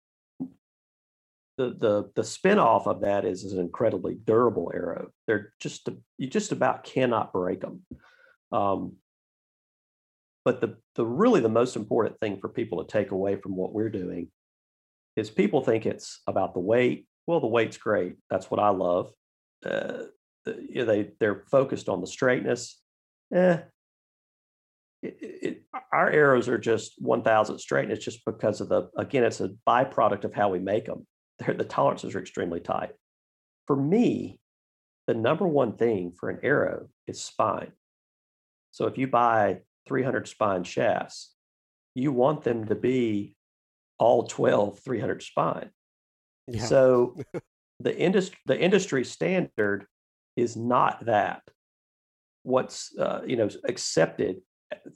[1.57, 5.09] the the the spin-off of that is, is an incredibly durable arrow.
[5.27, 7.85] They're just you just about cannot break them.
[8.51, 8.93] Um,
[10.45, 13.73] but the the really the most important thing for people to take away from what
[13.73, 14.31] we're doing
[15.15, 17.05] is people think it's about the weight.
[17.27, 18.15] Well, the weight's great.
[18.29, 19.11] That's what I love.
[19.63, 20.03] Uh,
[20.45, 22.79] you know, they they're focused on the straightness.
[23.33, 23.59] Eh,
[25.03, 29.23] it, it, our arrows are just 1000 straight and it's just because of the again
[29.23, 31.07] it's a byproduct of how we make them
[31.39, 32.91] They're, the tolerances are extremely tight.
[33.67, 34.39] For me
[35.07, 37.71] the number one thing for an arrow is spine.
[38.71, 41.33] So if you buy 300 spine shafts
[41.95, 43.35] you want them to be
[43.97, 45.69] all 12 300 spine.
[46.47, 46.65] Yeah.
[46.65, 47.15] so
[47.79, 49.87] the industry the industry standard
[50.35, 51.41] is not that
[52.43, 54.37] what's uh, you know accepted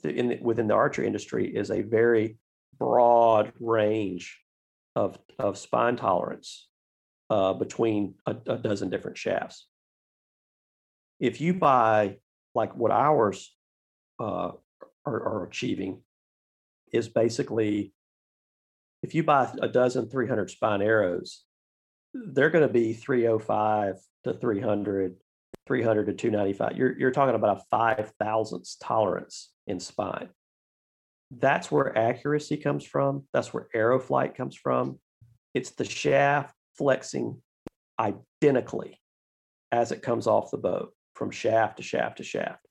[0.04, 2.38] in the, within the archery industry is a very
[2.78, 4.38] broad range
[4.94, 6.68] of of spine tolerance
[7.30, 9.66] uh, between a, a dozen different shafts.
[11.20, 12.18] If you buy
[12.54, 13.54] like what ours
[14.18, 14.52] uh,
[15.04, 16.02] are, are achieving,
[16.92, 17.92] is basically
[19.02, 21.44] if you buy a dozen 300 spine arrows,
[22.14, 25.16] they're going to be 305 to 300
[25.66, 26.76] 300 to 295.
[26.76, 30.28] You're, you're talking about a five thousandths tolerance in spine.
[31.30, 33.24] That's where accuracy comes from.
[33.32, 35.00] That's where arrow flight comes from.
[35.54, 37.42] It's the shaft flexing
[37.98, 39.00] identically
[39.72, 42.64] as it comes off the boat from shaft to shaft to shaft.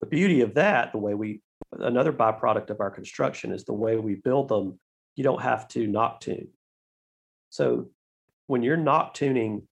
[0.00, 1.42] The beauty of that, the way we,
[1.72, 4.78] another byproduct of our construction is the way we build them,
[5.16, 6.48] you don't have to nock tune.
[7.50, 7.90] So
[8.46, 9.68] when you're nock tuning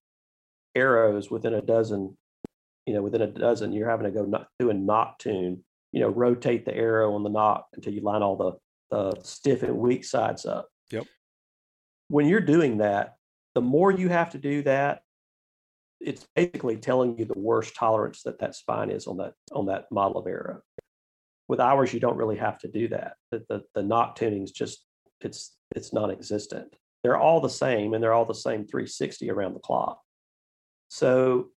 [0.75, 2.17] arrows within a dozen,
[2.85, 5.99] you know, within a dozen, you're having to go not, do a nock tune, you
[5.99, 8.53] know, rotate the arrow on the nock until you line all the,
[8.95, 10.69] the stiff and weak sides up.
[10.91, 11.05] Yep.
[12.09, 13.15] When you're doing that,
[13.55, 15.01] the more you have to do that,
[15.99, 19.85] it's basically telling you the worst tolerance that that spine is on that on that
[19.91, 20.61] model of arrow.
[21.47, 23.15] With ours, you don't really have to do that.
[23.31, 24.85] The the, the nock tuning is just
[25.21, 26.75] it's it's non-existent.
[27.03, 29.99] They're all the same, and they're all the same 360 around the clock.
[30.89, 31.49] So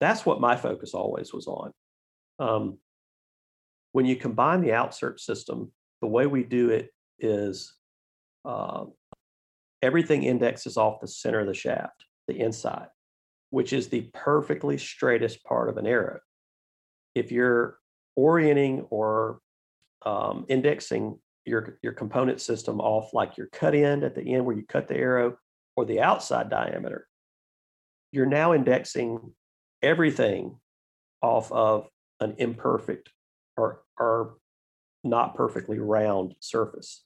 [0.00, 1.72] that's what my focus always was on.
[2.38, 2.78] Um,
[3.92, 7.74] when you combine the outsert system, the way we do it is
[8.44, 8.84] uh,
[9.82, 12.88] everything indexes off the center of the shaft, the inside,
[13.50, 16.20] which is the perfectly straightest part of an arrow.
[17.14, 17.78] If you're
[18.16, 19.40] orienting or
[20.04, 24.56] um, indexing your, your component system off like your cut end at the end where
[24.56, 25.38] you cut the arrow
[25.76, 27.08] or the outside diameter,
[28.16, 29.34] you're now indexing
[29.82, 30.56] everything
[31.20, 31.86] off of
[32.20, 33.10] an imperfect
[33.58, 34.38] or, or
[35.04, 37.04] not perfectly round surface.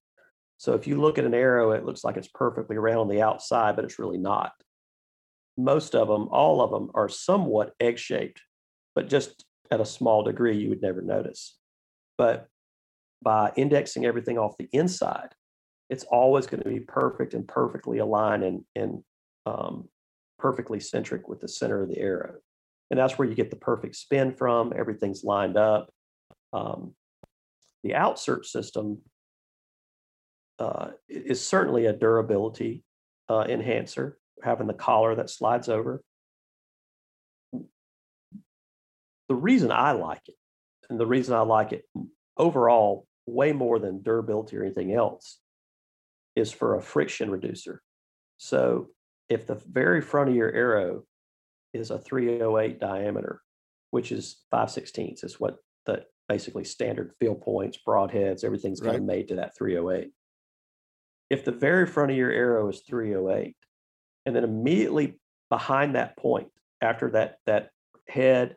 [0.58, 3.22] So if you look at an arrow, it looks like it's perfectly round on the
[3.22, 4.52] outside, but it's really not.
[5.58, 8.40] Most of them, all of them, are somewhat egg shaped,
[8.94, 11.58] but just at a small degree, you would never notice.
[12.18, 12.46] But
[13.20, 15.30] by indexing everything off the inside,
[15.88, 19.02] it's always going to be perfect and perfectly aligned and, and
[19.44, 19.88] um,
[20.40, 22.34] perfectly centric with the center of the arrow.
[22.90, 24.72] And that's where you get the perfect spin from.
[24.76, 25.90] Everything's lined up.
[26.52, 26.94] Um,
[27.84, 28.98] the outsert system
[30.58, 32.82] uh, is certainly a durability
[33.28, 36.02] uh, enhancer, having the collar that slides over.
[39.28, 40.34] The reason I like it,
[40.90, 41.84] and the reason I like it
[42.36, 45.38] overall way more than durability or anything else,
[46.34, 47.80] is for a friction reducer.
[48.38, 48.88] So
[49.30, 51.04] if the very front of your arrow
[51.72, 53.40] is a 308 diameter,
[53.92, 55.24] which is 5 sixteenths.
[55.24, 55.56] Is what
[55.86, 60.10] the basically standard field points, broadheads, everything's kind of made to that 308.
[61.30, 63.56] If the very front of your arrow is 308,
[64.26, 65.18] and then immediately
[65.48, 66.48] behind that point,
[66.80, 67.70] after that that
[68.08, 68.56] head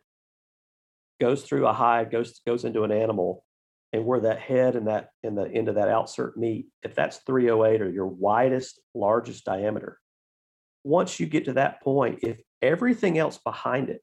[1.22, 3.46] goes through a hide, goes goes into an animal,
[3.92, 7.18] and where that head and that and the end of that outsert meet, if that's
[7.18, 10.00] 308 or your widest, largest diameter,
[10.84, 14.02] once you get to that point, if everything else behind it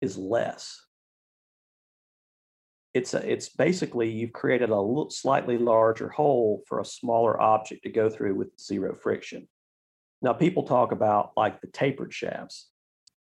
[0.00, 0.80] is less,
[2.94, 7.90] it's a, it's basically you've created a slightly larger hole for a smaller object to
[7.90, 9.48] go through with zero friction.
[10.22, 12.70] Now people talk about like the tapered shafts.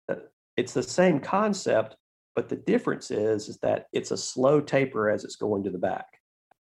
[0.08, 0.16] Uh,
[0.56, 1.96] It's the same concept,
[2.34, 5.78] but the difference is is that it's a slow taper as it's going to the
[5.78, 6.06] back.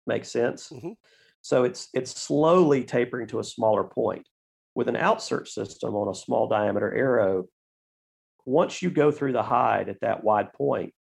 [0.07, 0.70] Makes sense?
[0.70, 0.97] Mhm.
[1.43, 4.26] So it's it's slowly tapering to a smaller point.
[4.75, 7.45] With an outsert system on a small diameter arrow,
[8.45, 10.93] once you go through the hide at that wide point,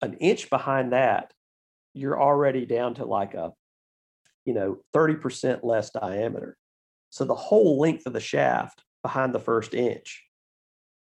[0.00, 1.32] an inch behind that,
[1.94, 3.52] you're already down to like a,
[4.44, 6.56] you know, 30% less diameter.
[7.10, 10.24] So the whole length of the shaft behind the first inch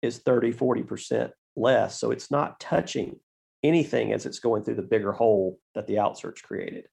[0.01, 1.99] is 30, 40% less.
[1.99, 3.19] So it's not touching
[3.63, 6.85] anything as it's going through the bigger hole that the outsert's created.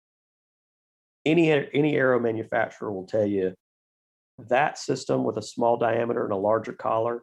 [1.24, 3.55] Any, any arrow manufacturer will tell you
[4.39, 7.22] that system with a small diameter and a larger collar,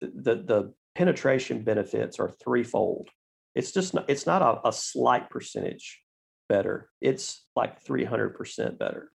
[0.00, 3.08] the, the penetration benefits are threefold.
[3.54, 6.00] It's just not, it's not a, a slight percentage
[6.48, 6.90] better.
[7.00, 9.10] It's like 300% better.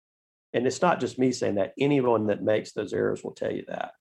[0.52, 1.74] And it's not just me saying that.
[1.78, 3.92] Anyone that makes those arrows will tell you that.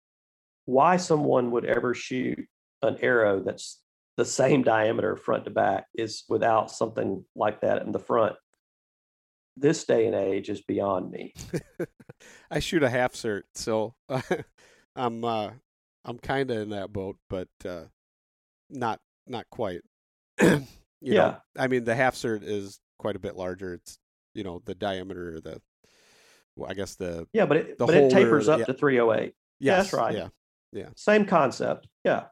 [0.65, 2.47] Why someone would ever shoot
[2.81, 3.81] an arrow that's
[4.17, 8.35] the same diameter front to back is without something like that in the front.
[9.55, 11.33] This day and age is beyond me.
[12.51, 13.93] I shoot a half cert, so
[14.95, 15.51] I'm uh,
[16.05, 17.85] I'm kind of in that boat, but uh,
[18.69, 19.81] not not quite.
[20.41, 20.65] you
[21.01, 21.13] Yeah.
[21.15, 23.73] know, I mean the half cert is quite a bit larger.
[23.75, 23.99] It's
[24.33, 25.61] you know the diameter, or the
[26.55, 28.65] well, I guess the Yeah, but it but it tapers up yeah.
[28.65, 29.33] to 308.
[29.59, 30.15] Yeah, that's right.
[30.15, 30.29] Yeah,
[30.71, 30.89] yeah.
[30.95, 31.87] Same concept.
[32.03, 32.25] Yeah.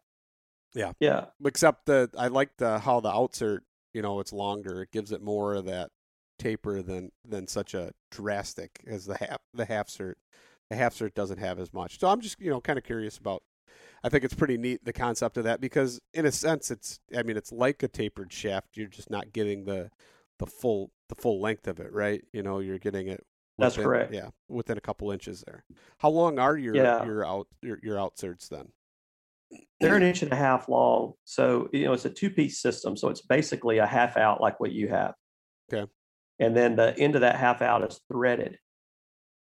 [0.74, 0.92] Yeah.
[1.00, 1.26] Yeah.
[1.46, 3.60] except the I like the how the outsert,
[3.94, 4.82] you know, it's longer.
[4.84, 5.90] It gives it more of that
[6.38, 10.16] taper than than such a drastic as the half the half cert.
[10.70, 12.00] The half cert doesn't have as much.
[12.00, 13.44] So I'm just you know kind of curious about.
[14.04, 17.24] I think it's pretty neat the concept of that because in a sense it's I
[17.24, 18.78] mean it's like a tapered shaft.
[18.78, 19.90] You're just not getting the
[20.40, 22.24] the full the full length of it, right?
[22.34, 23.26] You know, you're getting it.
[23.58, 24.14] That's correct.
[24.14, 25.64] Yeah, within a couple inches there.
[25.98, 27.04] How long are your Yeah.
[27.06, 28.68] your out your, your outserts then?
[29.80, 31.14] They're an inch and a half long.
[31.24, 32.98] So, you know, it's a two piece system.
[32.98, 35.14] So it's basically a half out like what you have.
[35.72, 35.90] Okay.
[36.40, 38.58] And then the end of that half out is threaded.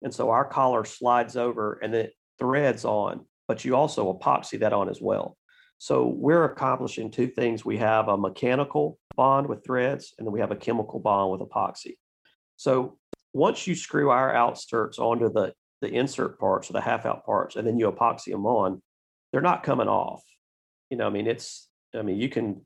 [0.01, 4.73] And so our collar slides over and it threads on, but you also epoxy that
[4.73, 5.37] on as well.
[5.77, 7.65] So we're accomplishing two things.
[7.65, 11.41] We have a mechanical bond with threads, and then we have a chemical bond with
[11.41, 11.97] epoxy.
[12.55, 12.97] So
[13.33, 17.55] once you screw our outserts onto the, the insert parts or the half out parts,
[17.55, 18.81] and then you epoxy them on,
[19.31, 20.23] they're not coming off.
[20.89, 22.65] You know, I mean, it's, I mean, you can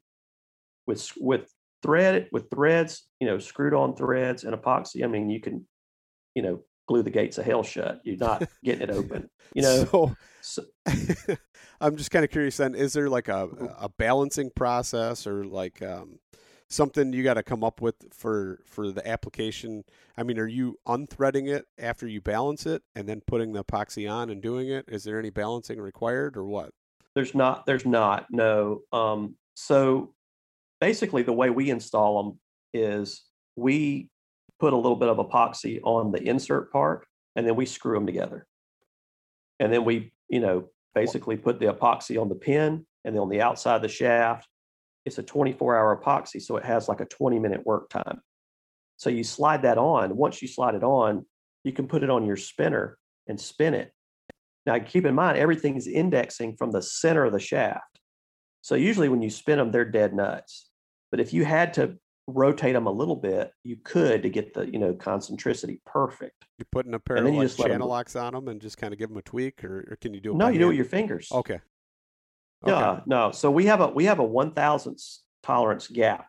[0.85, 1.49] with with
[1.81, 5.03] thread it with threads, you know, screwed on threads and epoxy.
[5.03, 5.65] I mean, you can,
[6.35, 8.01] you know, glue the gates of hell shut.
[8.03, 9.29] You're not getting it open.
[9.53, 10.63] You know, so so,
[11.81, 13.65] I'm just kind of curious then, is there like a, Mm-hmm.
[13.79, 16.19] a balancing process or like um,
[16.69, 19.83] something you got to come up with for, for the application?
[20.17, 24.11] I mean, are you unthreading it after you balance it and then putting the epoxy
[24.11, 24.85] on and doing it?
[24.87, 26.71] Is there any balancing required or what?
[27.15, 30.13] there's not there's not no um so
[30.79, 32.39] basically the way we install them
[32.73, 33.23] is
[33.55, 34.09] we
[34.59, 37.05] put a little bit of epoxy on the insert part
[37.35, 38.45] and then we screw them together
[39.59, 43.29] and then we you know basically put the epoxy on the pin and then on
[43.29, 44.47] the outside of the shaft
[45.05, 48.21] it's a 24 hour epoxy so it has like a 20 minute work time
[48.97, 51.25] so you slide that on once you slide it on
[51.63, 53.93] you can put it on your spinner and spin it
[54.69, 57.99] now, keep in mind, everything's indexing from the center of the shaft.
[58.61, 60.68] So usually when you spin them, they're dead nuts.
[61.11, 61.97] But if you had to
[62.27, 66.45] rotate them a little bit, you could to get the, you know, concentricity perfect.
[66.57, 68.61] You're putting a pair And of like just let 'em channel locks on them and
[68.61, 70.37] just kind of give them a tweak or, or can you do it?
[70.37, 71.29] No, you do it with your fingers.
[71.31, 71.59] Okay.
[72.63, 72.71] Okay.
[72.71, 73.31] Yeah, no.
[73.31, 76.27] So we have a we have a one thousandths tolerance gap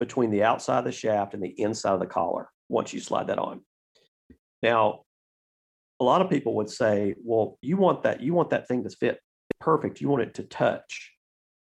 [0.00, 3.28] between the outside of the shaft and the inside of the collar once you slide
[3.28, 3.64] that on.
[4.62, 5.04] Now,
[6.00, 8.90] a lot of people would say, well, you want that, you want that thing to
[8.90, 9.20] fit
[9.60, 10.00] perfect.
[10.00, 11.12] You want it to touch.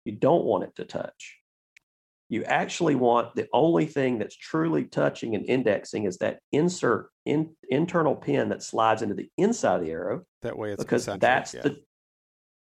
[0.04, 1.38] You don't want it to touch.
[2.30, 7.56] You actually want the only thing that's truly touching and indexing is that insert in,
[7.70, 11.54] internal pin that slides into the inside of the arrow That way it's because that's
[11.54, 11.62] yeah.
[11.62, 11.78] the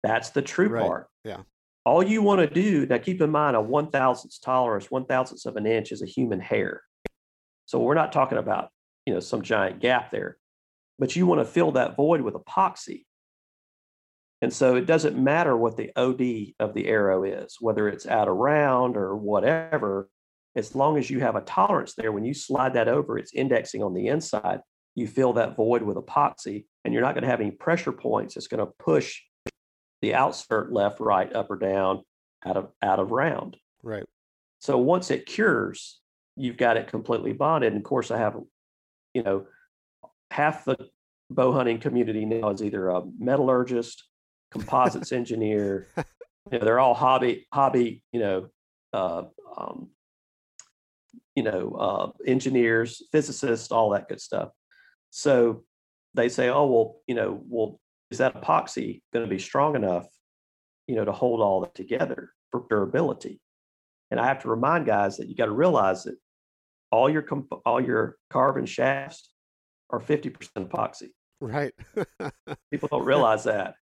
[0.05, 0.87] That's the true Right.
[0.87, 1.09] part.
[1.25, 1.43] Yeah.
[1.85, 5.47] All you want to do now, keep in mind a one thousandths tolerance, one thousandths
[5.47, 6.83] of an inch is a human hair.
[7.67, 8.69] So we're not talking about
[9.07, 10.37] you know some giant gap there,
[11.01, 13.07] but you want to fill that void with epoxy.
[14.41, 18.29] And so it doesn't matter what the OD of the arrow is, whether it's out
[18.29, 20.09] around or whatever,
[20.55, 23.83] as long as you have a tolerance there, when you slide that over, it's indexing
[23.83, 24.61] on the inside.
[24.95, 28.37] You fill that void with epoxy, and you're not going to have any pressure points.
[28.37, 29.21] It's going to push
[30.03, 32.03] the outsert left, right, up or down,
[32.45, 33.57] out of out of round.
[33.83, 34.05] Right.
[34.61, 36.01] So once it cures,
[36.37, 37.73] you've got it completely bonded.
[37.73, 38.37] And of course, I have,
[39.15, 39.47] you know,
[40.31, 40.77] half the
[41.31, 44.05] bow hunting community now is either a metallurgist,
[44.51, 45.87] composites engineer.
[46.51, 48.49] You know, they're all hobby hobby, you know,
[48.93, 49.25] uh,
[49.57, 49.91] um,
[51.35, 54.51] you know, uh, engineers, physicists, all that good stuff.
[55.11, 55.65] So
[56.15, 57.81] they say, oh well, you know, well,
[58.11, 60.07] is that epoxy going to be strong enough,
[60.87, 63.41] you know, to hold all that together for durability?
[64.11, 66.17] And I have to remind guys that you got to realize that
[66.91, 69.31] all your comp- all your carbon shafts
[69.91, 71.11] are 50% epoxy.
[71.41, 71.73] Right.
[72.71, 73.75] People don't realize that.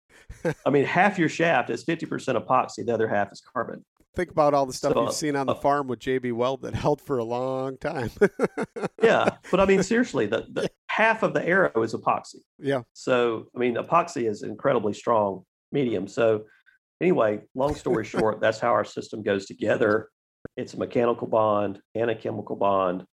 [0.64, 2.08] I mean, half your shaft is 50%
[2.42, 3.84] epoxy, the other half is carbon.
[4.14, 6.62] Think about all the stuff So, you've seen on the uh, farm with JB Weld
[6.62, 8.10] that held for a long time.
[9.02, 12.40] Yeah, but I mean, seriously, the, the half of the arrow is epoxy.
[12.58, 12.82] Yeah.
[12.92, 16.08] So, I mean, epoxy is incredibly strong medium.
[16.08, 16.44] So,
[17.00, 20.08] anyway, long story short, that's how our system goes together.
[20.56, 23.04] It's a mechanical bond and a chemical bond.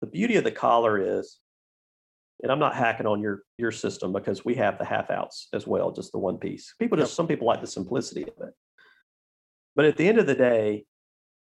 [0.00, 1.38] The beauty of the collar is,
[2.42, 5.66] and I'm not hacking on your your system because we have the half outs as
[5.66, 6.74] well, just the one piece.
[6.78, 8.54] People just some people like the simplicity of it.
[9.74, 10.84] But at the end of the day,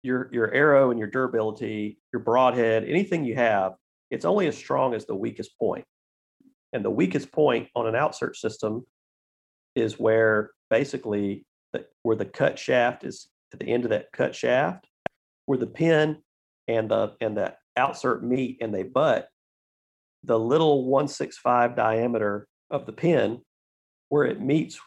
[0.02, 3.72] your your arrow and your durability, your broadhead, anything you have,
[4.10, 5.84] it's only as strong as the weakest point.
[6.72, 8.86] And the weakest point on an outsert system
[9.74, 14.34] is where basically the, where the cut shaft is at the end of that cut
[14.34, 14.86] shaft,
[15.46, 16.18] where the pin
[16.68, 19.28] and the and the outsert meet and they butt,
[20.24, 23.40] the little 165 diameter of the pin
[24.08, 24.78] where it meets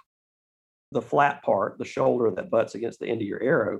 [0.91, 3.79] the flat part, the shoulder that butts against the end of your arrow.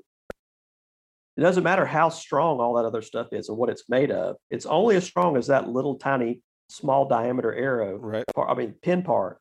[1.38, 4.36] It doesn't matter how strong all that other stuff is and what it's made of.
[4.49, 8.24] It's only as strong as that little tiny small diameter arrow right.
[8.36, 9.39] part, I mean, pin part.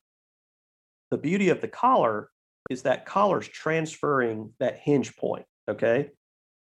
[1.11, 2.31] The beauty of the collar
[2.71, 5.45] is that collar's transferring that hinge point.
[5.69, 6.11] Okay.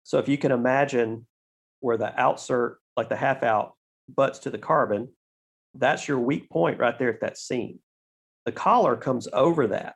[0.04, 1.26] So if you can imagine
[1.80, 3.74] where the outsert, like the half out,
[4.08, 5.08] butts to the carbon,
[5.78, 7.80] that's your weak point right there at that seam.
[8.44, 9.94] The collar comes over that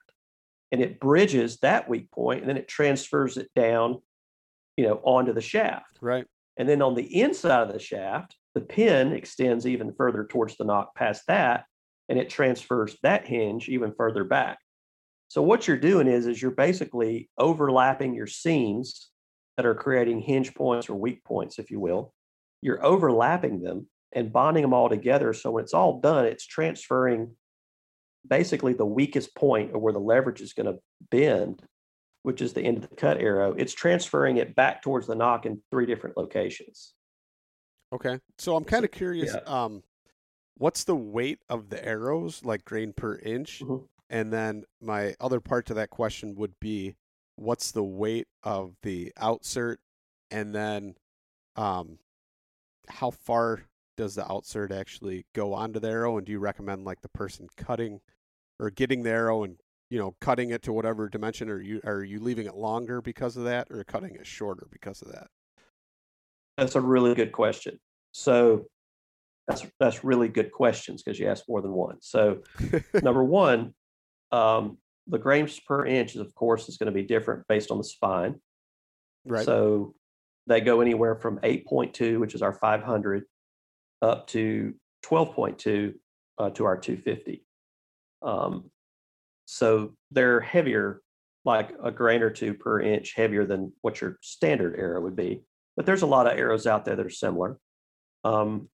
[0.72, 4.00] and it bridges that weak point and then it transfers it down,
[4.76, 5.98] you know, onto the shaft.
[6.00, 6.26] Right.
[6.56, 10.64] And then on the inside of the shaft, the pin extends even further towards the
[10.64, 11.64] nock past that,
[12.08, 14.58] and it transfers that hinge even further back.
[15.28, 19.10] So what you're doing is, is you're basically overlapping your seams
[19.56, 22.12] that are creating hinge points or weak points, if you will.
[22.62, 25.32] You're overlapping them and bonding them all together.
[25.32, 27.36] So when it's all done, it's transferring
[28.28, 30.78] basically the weakest point of where the leverage is going to
[31.10, 31.62] bend,
[32.22, 33.54] which is the end of the cut arrow.
[33.56, 36.94] It's transferring it back towards the nock in three different locations.
[37.92, 38.18] Okay.
[38.38, 39.34] So I'm kind of curious.
[39.34, 39.40] yeah.
[39.46, 39.82] Um,
[40.58, 43.60] what's the weight of the arrows, like grain per inch?
[43.60, 43.86] Mhm.
[44.10, 46.96] And then my other part to that question would be,
[47.36, 49.76] what's the weight of the outsert?
[50.30, 50.96] And then,
[51.56, 51.98] um,
[52.88, 53.62] how far
[53.96, 56.16] does the outsert actually go onto the arrow?
[56.16, 58.00] And do you recommend like the person cutting
[58.58, 59.56] or getting the arrow and
[59.90, 63.36] you know cutting it to whatever dimension, or you are you leaving it longer because
[63.36, 65.28] of that, or cutting it shorter because of that?
[66.56, 67.78] That's a really good question.
[68.12, 68.66] So
[69.46, 71.96] that's that's really good questions because you asked more than one.
[72.00, 72.42] So
[73.02, 73.74] number one,
[74.32, 77.78] um, the grams per inch, is, of course, is going to be different based on
[77.78, 78.36] the spine.
[79.26, 79.44] right.
[79.44, 79.94] So
[80.46, 83.24] they go anywhere from 8.2, which is our 500,
[84.02, 84.74] up to
[85.04, 85.94] 12.2
[86.38, 87.44] uh, to our 250.
[88.22, 88.70] Um,
[89.46, 91.02] so they're heavier,
[91.44, 95.42] like a grain or two per inch heavier than what your standard arrow would be.
[95.76, 97.58] But there's a lot of arrows out there that are similar.
[98.24, 98.68] Um,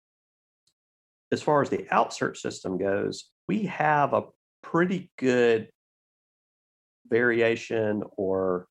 [1.31, 4.23] as far as the outsert system goes, we have a
[4.61, 5.69] pretty good
[7.09, 8.67] variation or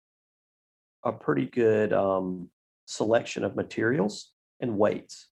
[1.05, 2.49] a pretty good um,
[2.87, 5.29] selection of materials and weights.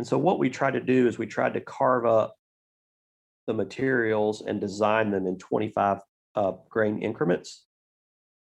[0.00, 2.34] And so what we try to do is we tried to carve up
[3.46, 5.98] the materials and design them in 25
[6.36, 7.66] uh, grain increments.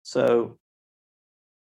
[0.03, 0.59] So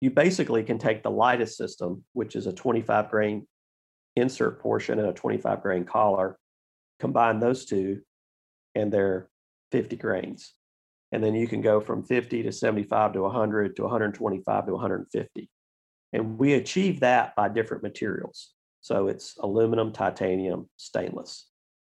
[0.02, 3.48] you basically can take the lightest system, which is a 25 grain
[4.18, 6.38] insert portion and a 25 grain collar,
[7.00, 8.02] combine those two,
[8.76, 9.30] and they're
[9.72, 10.54] 50 grains.
[11.14, 15.50] And then you can go from 50 to 75 to 100 to 125 to 150.
[16.12, 18.52] And we achieve that by different materials.
[18.82, 21.48] So it's aluminum, titanium, stainless.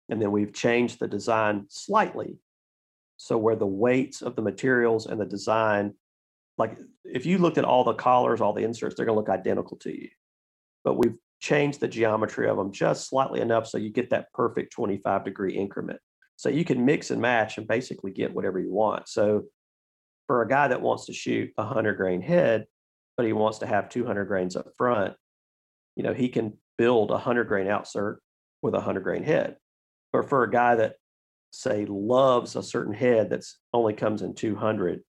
[0.10, 2.38] And then we've changed the design slightly.
[3.18, 5.94] So where the weights of the materials and the design,
[6.58, 9.30] like if you looked at all the collars, all the inserts, they're going to look
[9.30, 10.10] identical to you.
[10.84, 14.72] But we've changed the geometry of them just slightly enough so you get that perfect
[14.74, 16.00] 25 degree increment.
[16.38, 19.10] So you can mix and match and basically get whatever you want.
[19.10, 19.46] So
[20.28, 22.66] for a guy that wants to shoot a 100 grain head,
[23.18, 25.16] but he wants to have 200 grains up front,
[25.96, 28.18] you know, he can build a 100 grain outsert
[28.62, 29.58] with a 100 grain head.
[30.14, 30.96] But for a guy that,
[31.52, 35.02] say, loves a certain head that's only comes in 200,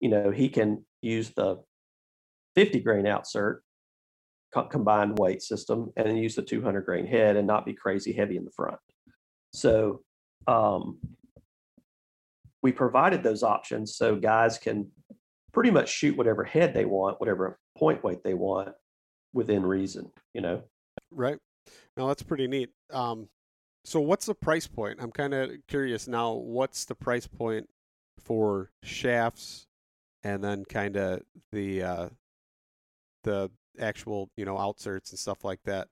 [0.00, 1.62] you know, he can use the
[2.54, 3.58] 50 grain outsert
[4.52, 8.12] co- combined weight system and then use the 200 grain head and not be crazy
[8.12, 8.78] heavy in the front.
[9.52, 10.02] So
[10.46, 10.98] um,
[12.62, 14.90] we provided those options so guys can
[15.52, 18.70] pretty much shoot whatever head they want, whatever point weight they want
[19.32, 20.62] within reason, you know?
[21.10, 21.38] Right.
[21.96, 22.70] Now that's pretty neat.
[22.92, 23.28] Um,
[23.84, 24.98] so what's the price point?
[25.00, 26.32] I'm kind of curious now.
[26.32, 27.68] What's the price point
[28.18, 29.66] for shafts,
[30.22, 32.08] and then kind of the uh,
[33.24, 35.88] the actual you know outserts and stuff like that?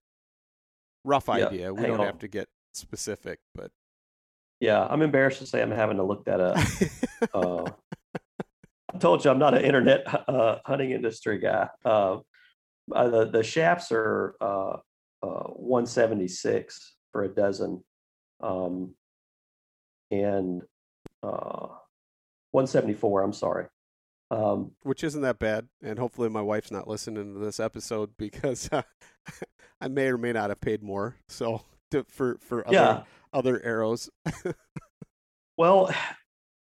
[1.05, 1.75] Rough Yeah, idea.
[1.75, 2.07] We don't on.
[2.07, 3.71] have to get specific, but
[4.61, 6.59] Yeah, I'm embarrassed to say I'm having to look that up.
[7.35, 7.71] Uh,
[8.95, 11.69] I told you I'm not an internet uh, hunting industry guy.
[11.85, 12.21] Uh,
[12.93, 14.35] uh, the the shafts are
[15.23, 17.83] uh, uh, 176 for a dozen,
[18.41, 18.95] um,
[20.11, 20.62] and
[21.23, 21.68] uh,
[22.53, 23.23] 174.
[23.23, 23.66] I'm sorry.
[24.31, 25.68] Um, which isn't that bad.
[25.83, 28.83] And hopefully, my wife's not listening to this episode because uh,
[29.81, 31.16] I may or may not have paid more.
[31.29, 33.03] So to, for for other yeah.
[33.33, 34.09] other arrows.
[35.61, 35.95] Well,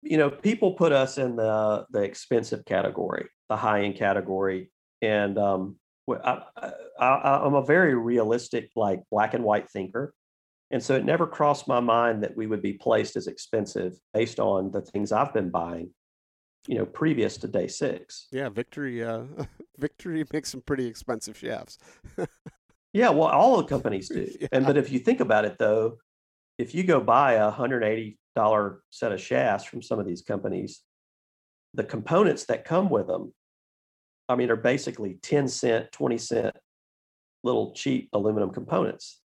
[0.03, 4.69] you know, people put us in the the expensive category, the high end category,
[5.01, 5.77] and um,
[6.09, 10.13] I, I, I, I'm a very realistic, like black and white thinker,
[10.71, 14.39] and so it never crossed my mind that we would be placed as expensive based
[14.39, 15.91] on the things I've been buying,
[16.67, 18.27] you know, previous to day six.
[18.31, 19.03] yeah, victory.
[19.03, 19.23] Uh,
[19.77, 21.77] victory makes some pretty expensive shafts.
[22.93, 24.29] Yeah, well, all the companies do.
[24.51, 25.97] And but if you think about it, though,
[26.57, 30.21] if you go buy a hundred eighty dollar set of shafts from some of these
[30.21, 30.81] companies,
[31.73, 33.33] the components that come with them,
[34.29, 36.55] I mean, are basically ten cent, twenty cent,
[37.43, 39.19] little cheap aluminum components.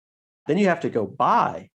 [0.48, 1.70] Then you have to go buy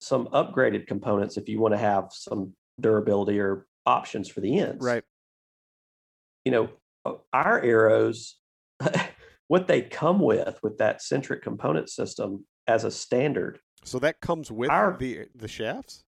[0.00, 4.84] some upgraded components if you want to have some durability or options for the ends
[4.84, 5.02] right.
[6.44, 6.68] you know,
[7.32, 8.36] our arrows,
[9.48, 13.58] what they come with with that centric component system as a standard.
[13.84, 16.04] So that comes with Our- the the shafts.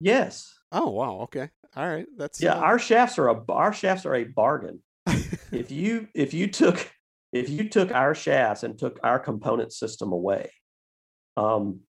[0.00, 0.52] Yes.
[0.70, 1.20] Oh wow.
[1.22, 1.50] Okay.
[1.76, 2.06] All right.
[2.16, 4.80] That's Yeah, uh, our shafts are a our shafts are a bargain.
[5.06, 6.90] If you if you took
[7.32, 10.50] if you took our shafts and took our component system away,
[11.36, 11.80] um,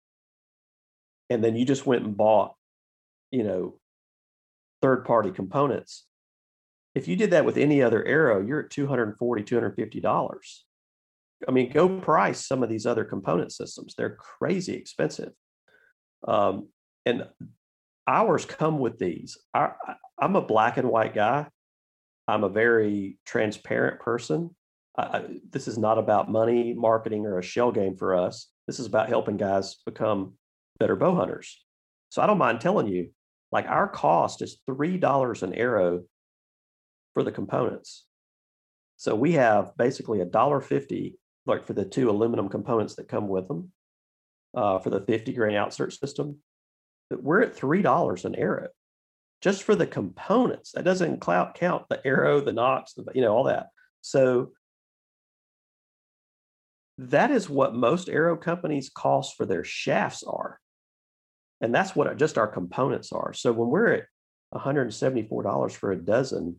[1.29, 2.55] and then you just went and bought,
[3.31, 3.79] you know,
[4.81, 6.05] third party components.
[6.95, 10.41] If you did that with any other arrow, you're at 240 $250.
[11.47, 13.95] I mean, go price some of these other component systems.
[13.97, 15.31] They're crazy expensive.
[16.27, 16.69] Um,
[17.05, 17.27] and
[18.07, 19.37] ours come with these.
[19.53, 19.73] I-
[20.19, 21.47] I'm a black and white guy.
[22.27, 24.55] I'm a very transparent person.
[24.97, 28.47] I, this is not about money, marketing, or a shell game for us.
[28.67, 30.33] This is about helping guys become
[30.79, 31.63] better bow hunters.
[32.09, 33.09] So I don't mind telling you,
[33.51, 36.03] like our cost is three dollars an arrow
[37.13, 38.05] for the components.
[38.97, 43.27] So we have basically a dollar fifty, like for the two aluminum components that come
[43.27, 43.71] with them,
[44.55, 46.37] uh, for the fifty grain outsert system.
[47.09, 48.69] But we're at three dollars an arrow,
[49.43, 50.71] just for the components.
[50.71, 53.67] That doesn't clout count the arrow, the nocks, the, you know, all that.
[53.99, 54.53] So
[56.97, 60.59] that is what most arrow companies cost for their shafts are.
[61.59, 63.33] And that's what just our components are.
[63.33, 64.05] So when we're at
[64.55, 66.55] $174 for a dozen,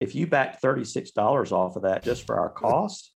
[0.00, 3.12] if you back $36 off of that just for our cost,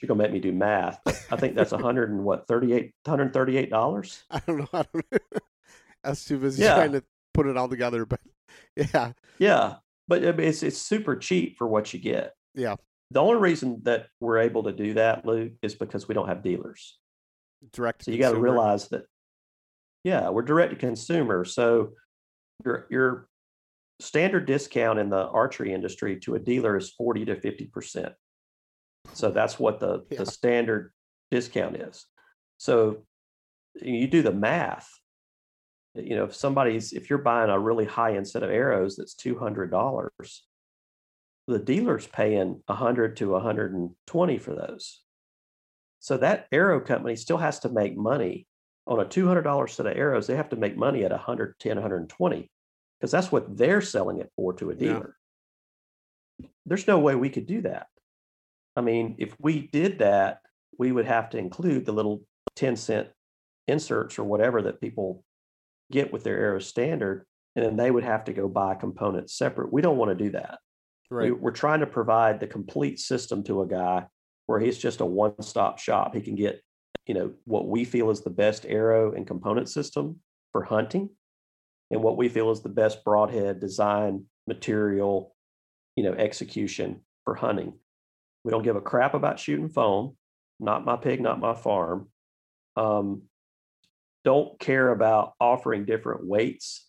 [0.00, 0.98] you're gonna make me do math.
[1.30, 4.22] I think that's 100 and what 38 $138.
[4.30, 4.68] I don't know.
[4.72, 5.06] I don't
[6.04, 6.74] I was too busy Yeah.
[6.74, 7.04] trying to
[7.34, 8.20] put it all together, but
[8.76, 9.76] yeah, Yeah,
[10.08, 12.34] but I mean, it's it's super cheap for what you get.
[12.54, 12.76] Yeah.
[13.10, 16.42] The only reason that we're able to do that, Luke, is because we don't have
[16.42, 16.98] dealers.
[17.72, 18.04] direct.
[18.04, 19.04] So you got to realize that,
[20.02, 21.44] yeah, we're direct to consumer.
[21.44, 21.92] So
[22.64, 23.28] your your
[24.00, 28.12] standard discount in the archery industry to a dealer is forty to fifty percent.
[29.12, 30.18] So that's what the Yeah.
[30.18, 30.92] the standard
[31.30, 32.06] discount is.
[32.58, 33.04] So
[33.80, 34.88] you do the math.
[35.94, 39.14] You know, if somebody's if you're buying a really high end set of arrows that's
[39.14, 40.44] two hundred dollars,
[41.46, 45.02] the dealer's paying a hundred to a hundred and twenty for those.
[46.00, 48.46] So that arrow company still has to make money
[48.86, 50.26] on a two hundred dollar set of arrows.
[50.26, 52.50] They have to make money at 110, 120
[52.98, 55.16] because that's what they're selling it for to a dealer.
[56.38, 56.46] Yeah.
[56.66, 57.88] There's no way we could do that.
[58.76, 60.38] I mean, if we did that,
[60.78, 62.22] we would have to include the little
[62.56, 63.08] 10 cent
[63.68, 65.24] inserts or whatever that people
[65.92, 67.24] get with their Arrow standard,
[67.54, 69.72] and then they would have to go buy components separate.
[69.72, 70.58] We don't want to do that.
[71.10, 71.26] Right.
[71.26, 74.06] We, we're trying to provide the complete system to a guy
[74.46, 76.14] where he's just a one-stop shop.
[76.14, 76.60] He can get,
[77.06, 80.20] you know, what we feel is the best arrow and component system
[80.50, 81.10] for hunting,
[81.90, 85.36] and what we feel is the best broadhead design, material,
[85.94, 87.74] you know, execution for hunting.
[88.44, 90.16] We don't give a crap about shooting foam.
[90.58, 92.08] Not my pig, not my farm.
[92.76, 93.22] Um,
[94.24, 96.88] don't care about offering different weights.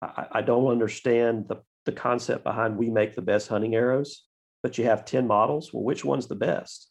[0.00, 4.24] I, I don't understand the, the concept behind we make the best hunting arrows,
[4.62, 5.72] but you have 10 models.
[5.72, 6.88] Well, which one's the best?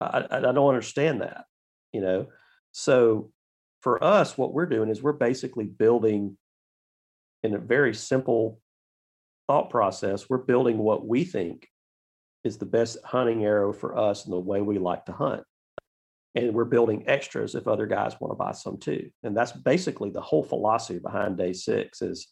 [0.00, 1.44] I, I don't understand that,
[1.92, 2.26] you know?
[2.72, 3.30] So
[3.80, 6.36] for us, what we're doing is we're basically building
[7.42, 8.60] in a very simple
[9.46, 11.68] thought process, we're building what we think
[12.44, 15.44] is the best hunting arrow for us and the way we like to hunt
[16.34, 19.10] and we're building extras if other guys want to buy some too.
[19.22, 22.28] And that's basically the whole philosophy behind day six is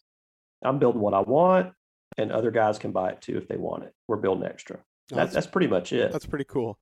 [0.62, 1.72] i'm building what i want
[2.18, 3.94] and other guys can buy it too if they want it.
[4.08, 4.78] We're building extra.
[5.10, 6.12] No, that's, that's pretty much it.
[6.12, 6.78] that's pretty cool.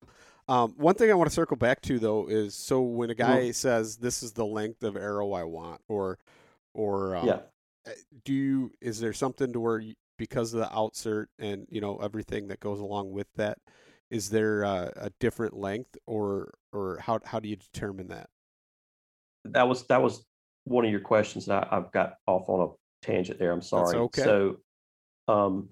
[0.48, 3.40] Um, one thing i want to circle back to though is so when a guy
[3.40, 3.50] mm-hmm.
[3.50, 6.18] says this is the length of arrow i want or
[6.72, 7.40] or um, yeah.
[7.86, 7.92] eh,
[8.24, 11.98] do you is there something to where you, because of the outsert and you know
[11.98, 13.58] everything that goes along with that
[14.11, 18.28] is there a, a different length or or how how do you determine that?
[19.44, 20.24] That was that was
[20.64, 22.72] one of your questions and I, have got off on a
[23.06, 23.96] tangent there i'm sorry.
[23.96, 24.22] okay.
[24.22, 24.56] so
[25.28, 25.70] um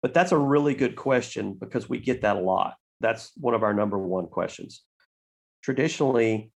[0.00, 2.74] but that's a really good question because we get that a lot.
[3.00, 4.82] That's one of our number one questions.
[5.62, 6.50] Traditionally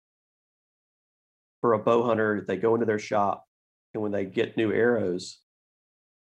[1.61, 3.45] for a bow hunter they go into their shop
[3.93, 5.39] and when they get new arrows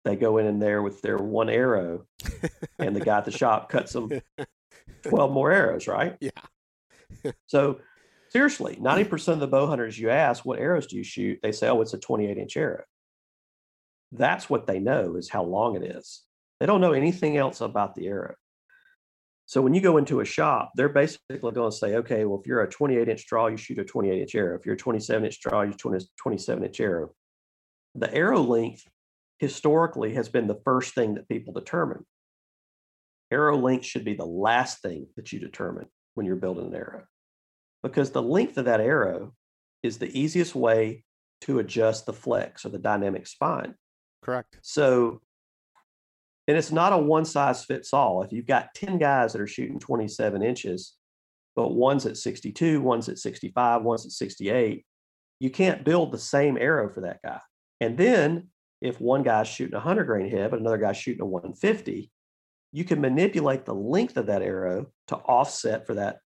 [0.05, 2.05] they go in in there with their one arrow
[2.79, 4.09] and the guy at the shop cuts them
[5.03, 6.15] 12 more arrows, right?
[6.19, 7.31] Yeah.
[7.47, 7.79] so
[8.29, 11.39] seriously, 90% of the bow hunters you ask, what arrows do you shoot?
[11.41, 12.83] They say, oh, it's a 28 inch arrow.
[14.11, 16.23] That's what they know is how long it is.
[16.59, 18.35] They don't know anything else about the arrow.
[19.45, 22.45] So when you go into a shop, they're basically going to say, okay, well, if
[22.45, 24.55] you're a 28 inch draw, you shoot a 28 inch arrow.
[24.55, 27.15] If you're a 27 inch draw, you shoot a 27 inch arrow.
[27.95, 28.83] The arrow length
[29.39, 32.05] historically has been the first thing that people determine
[33.31, 37.03] arrow length should be the last thing that you determine when you're building an arrow
[37.83, 39.33] because the length of that arrow
[39.83, 41.03] is the easiest way
[41.41, 43.75] to adjust the flex or the dynamic spine.
[44.21, 44.57] Correct.
[44.61, 45.21] So,
[46.47, 48.23] and it's not a one size fits all.
[48.23, 50.95] If you've got 10 guys that are shooting 27 inches,
[51.55, 54.85] but one's at 62, one's at 65, one's at 68,
[55.39, 57.39] you can't build the same arrow for that guy.
[57.79, 58.49] And then
[58.81, 62.11] if one guy's shooting a 100 grain head, but another guy's shooting a 150,
[62.71, 66.19] you can manipulate the length of that arrow to offset for that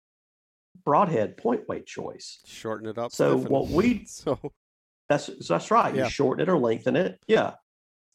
[0.85, 2.41] broadhead point weight choice.
[2.47, 3.13] Shorten it up.
[3.13, 4.39] So what we so
[5.09, 5.95] that's that's right.
[5.95, 6.05] Yeah.
[6.05, 7.19] You shorten it or lengthen it.
[7.27, 7.55] Yeah.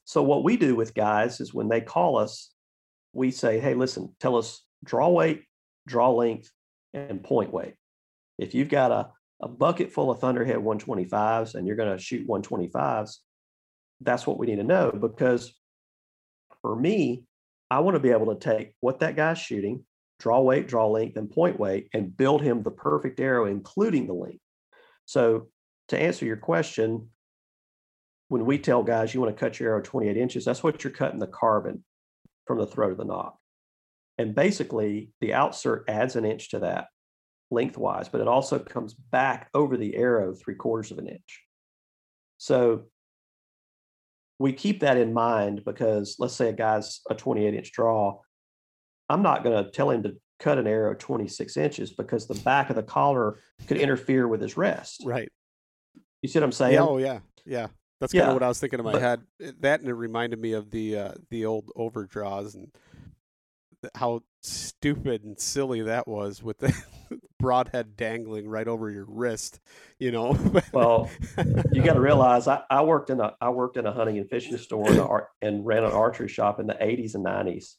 [0.05, 2.51] So what we do with guys is when they call us,
[3.13, 5.43] we say, "Hey, listen, tell us draw weight,
[5.87, 6.51] draw length,
[6.93, 7.75] and point weight.
[8.37, 9.09] If you've got a
[9.41, 13.17] a bucket full of Thunderhead 125s and you're going to shoot 125s,
[14.01, 15.53] that's what we need to know because
[16.61, 17.25] for me,
[17.69, 19.85] I want to be able to take what that guy's shooting,
[20.19, 24.13] draw weight, draw length, and point weight, and build him the perfect arrow, including the
[24.13, 24.43] length.
[25.05, 25.49] So,
[25.89, 27.09] to answer your question,
[28.29, 30.91] when we tell guys you want to cut your arrow 28 inches, that's what you're
[30.91, 31.83] cutting the carbon
[32.45, 33.37] from the throat of the nock.
[34.17, 36.87] And basically, the outsert adds an inch to that
[37.51, 41.41] lengthwise, but it also comes back over the arrow three quarters of an inch.
[42.37, 42.85] So
[44.39, 48.19] we keep that in mind because let's say a guy's a 28 inch draw.
[49.09, 52.69] I'm not going to tell him to cut an arrow 26 inches because the back
[52.69, 55.03] of the collar could interfere with his rest.
[55.05, 55.31] Right.
[56.21, 56.77] You see what I'm saying?
[56.79, 57.67] Oh yeah, yeah.
[58.01, 59.21] That's kind of what I was thinking in my but, head.
[59.41, 62.69] Eh, that and it reminded me of the uh, the old overdraws and
[63.93, 66.73] how stupid and silly that was with the
[67.39, 69.59] broadhead dangling right over your wrist,
[69.99, 70.37] you know.
[70.73, 71.09] well,
[71.71, 74.29] you got to realize I, I, worked in a I worked in a hunting and
[74.29, 75.01] fishing store and,
[75.41, 77.75] and ran an archery shop in the 80s and 90s,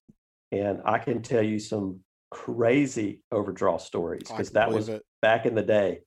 [0.52, 5.02] and I can tell you some crazy overdraw stories because that was it.
[5.22, 6.00] back in the day.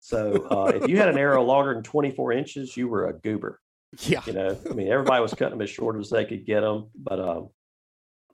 [0.00, 3.60] So uh, if you had an arrow longer than 24 inches, you were a goober.
[4.00, 4.20] Yeah.
[4.26, 6.90] You know, I mean, everybody was cutting them as short as they could get them.
[6.94, 7.48] But um,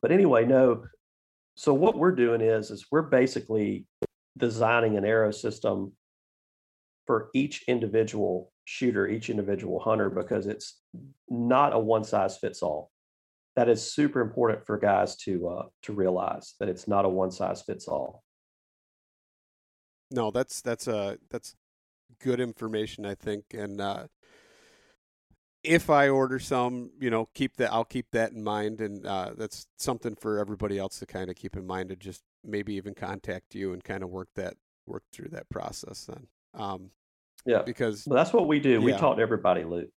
[0.01, 0.85] but anyway, no.
[1.55, 3.87] So what we're doing is is we're basically
[4.37, 5.93] designing an arrow system
[7.07, 10.81] for each individual shooter, each individual hunter, because it's
[11.29, 12.91] not a one size fits all.
[13.57, 17.31] That is super important for guys to uh, to realize that it's not a one
[17.31, 18.23] size fits all.
[20.11, 21.55] No, that's that's uh that's
[22.21, 24.07] good information, I think, and uh,
[25.65, 27.73] if I order some, you know, keep that.
[27.73, 31.37] I'll keep that in mind, and uh, that's something for everybody else to kind of
[31.37, 34.55] keep in mind, and just maybe even contact you and kind of work that
[34.87, 36.07] work through that process.
[36.07, 36.91] Then, um,
[37.45, 38.81] Yeah, because well, that's what we do.
[38.81, 38.99] We Yeah.
[38.99, 39.91] talk to everybody, Luke.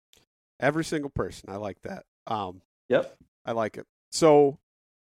[0.59, 2.05] every single person, I like that.
[2.27, 3.17] Um, Yep.
[3.45, 3.87] I like it.
[4.11, 4.59] So,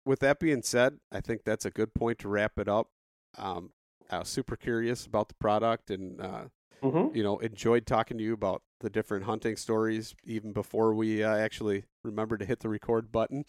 [0.06, 2.90] with that being said, I think that's a good point to wrap it up.
[3.38, 3.72] Um,
[4.10, 6.46] I was super curious about the product, and uh,
[6.82, 11.24] hmm you know, enjoyed talking to you about the different hunting stories even before we
[11.24, 13.46] uh, actually remembered to hit the record button.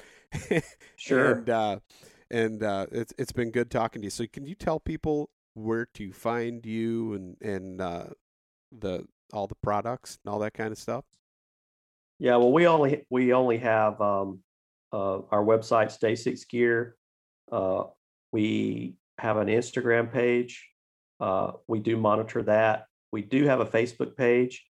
[0.97, 1.33] Sure.
[1.33, 1.79] and uh,
[2.31, 4.11] and uh, it's it's been good talking to you.
[4.11, 8.05] So, can you tell people where to find you and and uh,
[8.73, 11.05] the all the products and all that kind of stuff?
[12.19, 14.41] Yeah, well, we only we only have um,
[14.93, 16.97] uh, our website, Day Six Gear.
[17.51, 17.85] Uh,
[18.33, 20.69] we have an Instagram page.
[21.21, 22.87] Uh, we do monitor that.
[23.13, 24.68] We do have a Facebook page.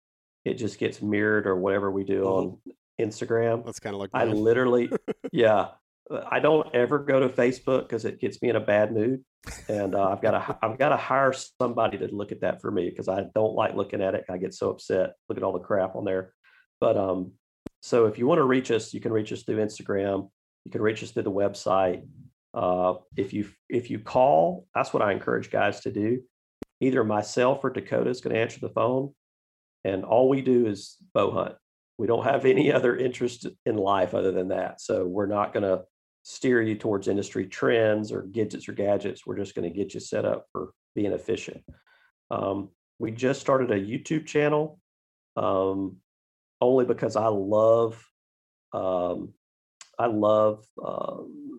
[0.47, 2.57] It just gets mirrored or whatever we do on
[2.99, 3.65] Instagram.
[3.65, 4.35] That's kind of like I mine.
[4.35, 4.89] literally,
[5.31, 5.69] yeah,
[6.09, 9.23] uh, I don't ever go to Facebook because it gets me in a bad mood,
[9.67, 12.71] and uh, I've got to I've got to hire somebody to look at that for
[12.71, 14.25] me because I don't like looking at it.
[14.29, 15.13] I get so upset.
[15.29, 16.33] Look at all the crap on there.
[16.79, 17.33] But um,
[17.81, 20.29] so if you want to reach us, you can reach us through Instagram.
[20.65, 22.07] You can reach us through the website.
[22.53, 26.21] Uh, if you if you call, that's what I encourage guys to do.
[26.79, 29.13] Either myself or Dakota is going to answer the phone,
[29.87, 31.55] and all we do is bow hunt.
[31.97, 34.81] We don't have any other interest in life other than that.
[34.81, 35.83] So we're not going to
[36.23, 39.25] steer you towards industry trends or gadgets or gadgets.
[39.25, 41.63] We're just going to get you set up for being efficient.
[42.29, 42.69] Um,
[42.99, 44.79] we just started a YouTube channel
[45.37, 45.97] um,
[46.59, 48.03] only because I love
[48.73, 49.33] um,
[49.97, 51.15] I love uh,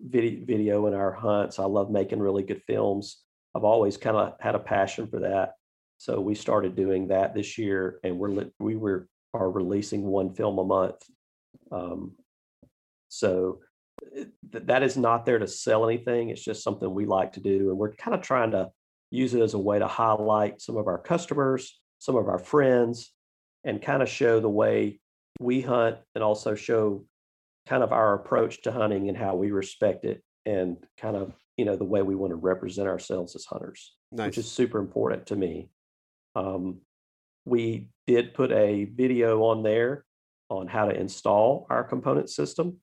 [0.07, 1.57] video video in our hunts.
[1.57, 3.17] I love making really good films.
[3.55, 5.53] I've always kind of had a passion for that.
[5.99, 10.57] So we started doing that this year, and we're we were are releasing one film
[10.57, 11.03] a month.
[11.73, 12.13] Um,
[13.09, 13.59] so
[14.13, 16.29] th- that is not there to sell anything.
[16.29, 18.69] It's just something we like to do, and we're kind of trying to
[19.11, 23.11] use it as a way to highlight some of our customers, some of our friends,
[23.65, 25.01] and kind of show the way
[25.41, 27.03] we hunt, and also show
[27.67, 31.65] kind of our approach to hunting and how we respect it, and kind of you
[31.65, 34.27] know the way we want to represent ourselves as hunters nice.
[34.27, 35.69] which is super important to me.
[36.35, 36.81] Um,
[37.45, 40.05] we did put a video on there
[40.49, 42.77] on how to install our component system.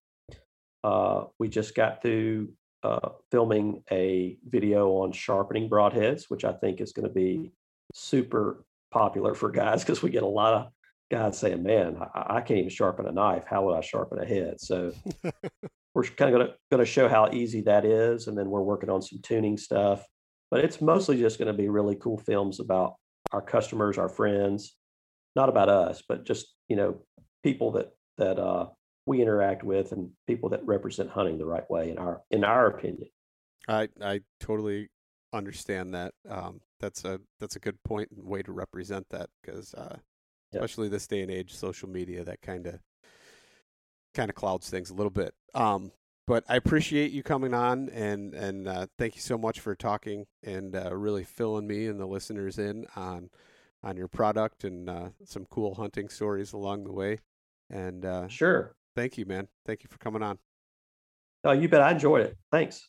[0.84, 2.48] Uh, we just got through
[2.82, 7.52] uh, filming a video on sharpening broadheads, which I think is going to be
[7.94, 10.68] super popular for guys because we get a lot of
[11.10, 13.44] guys saying, "Man, I, I can't even sharpen a knife.
[13.48, 14.92] How would I sharpen a head?" So
[15.94, 18.62] we're kind of going to going to show how easy that is, and then we're
[18.62, 20.04] working on some tuning stuff.
[20.50, 22.94] But it's mostly just going to be really cool films about
[23.32, 24.76] our customers, our friends,
[25.34, 26.96] not about us, but just you know
[27.42, 28.66] people that that uh,
[29.06, 32.66] we interact with and people that represent hunting the right way in our in our
[32.66, 33.08] opinion.
[33.68, 34.88] I I totally
[35.32, 36.12] understand that.
[36.28, 39.96] Um, that's a that's a good point and way to represent that because uh,
[40.52, 42.80] especially this day and age, social media that kind of
[44.14, 45.34] kind of clouds things a little bit.
[45.54, 45.92] Um,
[46.26, 50.26] but I appreciate you coming on and and uh, thank you so much for talking
[50.42, 53.30] and uh, really filling me and the listeners in on
[53.82, 57.20] on your product and uh, some cool hunting stories along the way.
[57.70, 58.74] And uh, Sure.
[58.96, 59.48] thank you, man.
[59.64, 60.38] Thank you for coming on.
[61.44, 61.82] Oh, you bet.
[61.82, 62.36] I enjoyed it.
[62.50, 62.88] Thanks.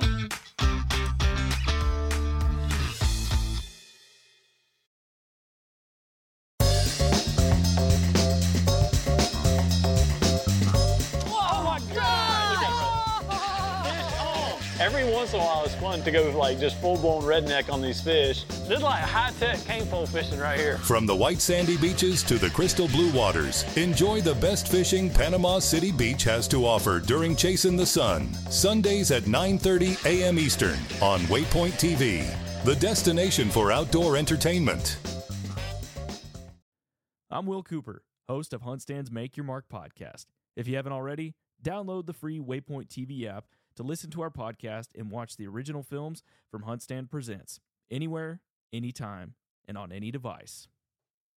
[15.81, 18.43] Fun to go like just full blown redneck on these fish.
[18.43, 20.77] This is like high tech cane pole fishing right here.
[20.77, 25.57] From the white sandy beaches to the crystal blue waters, enjoy the best fishing Panama
[25.57, 28.31] City Beach has to offer during Chasing the Sun.
[28.51, 30.37] Sundays at 9:30 a.m.
[30.37, 32.23] Eastern on Waypoint TV,
[32.63, 34.99] the destination for outdoor entertainment.
[37.31, 40.25] I'm Will Cooper, host of HuntStand's Make Your Mark podcast.
[40.55, 41.33] If you haven't already,
[41.63, 43.45] download the free Waypoint TV app
[43.75, 48.41] to listen to our podcast and watch the original films from HuntStand Presents anywhere,
[48.73, 49.35] anytime,
[49.67, 50.67] and on any device.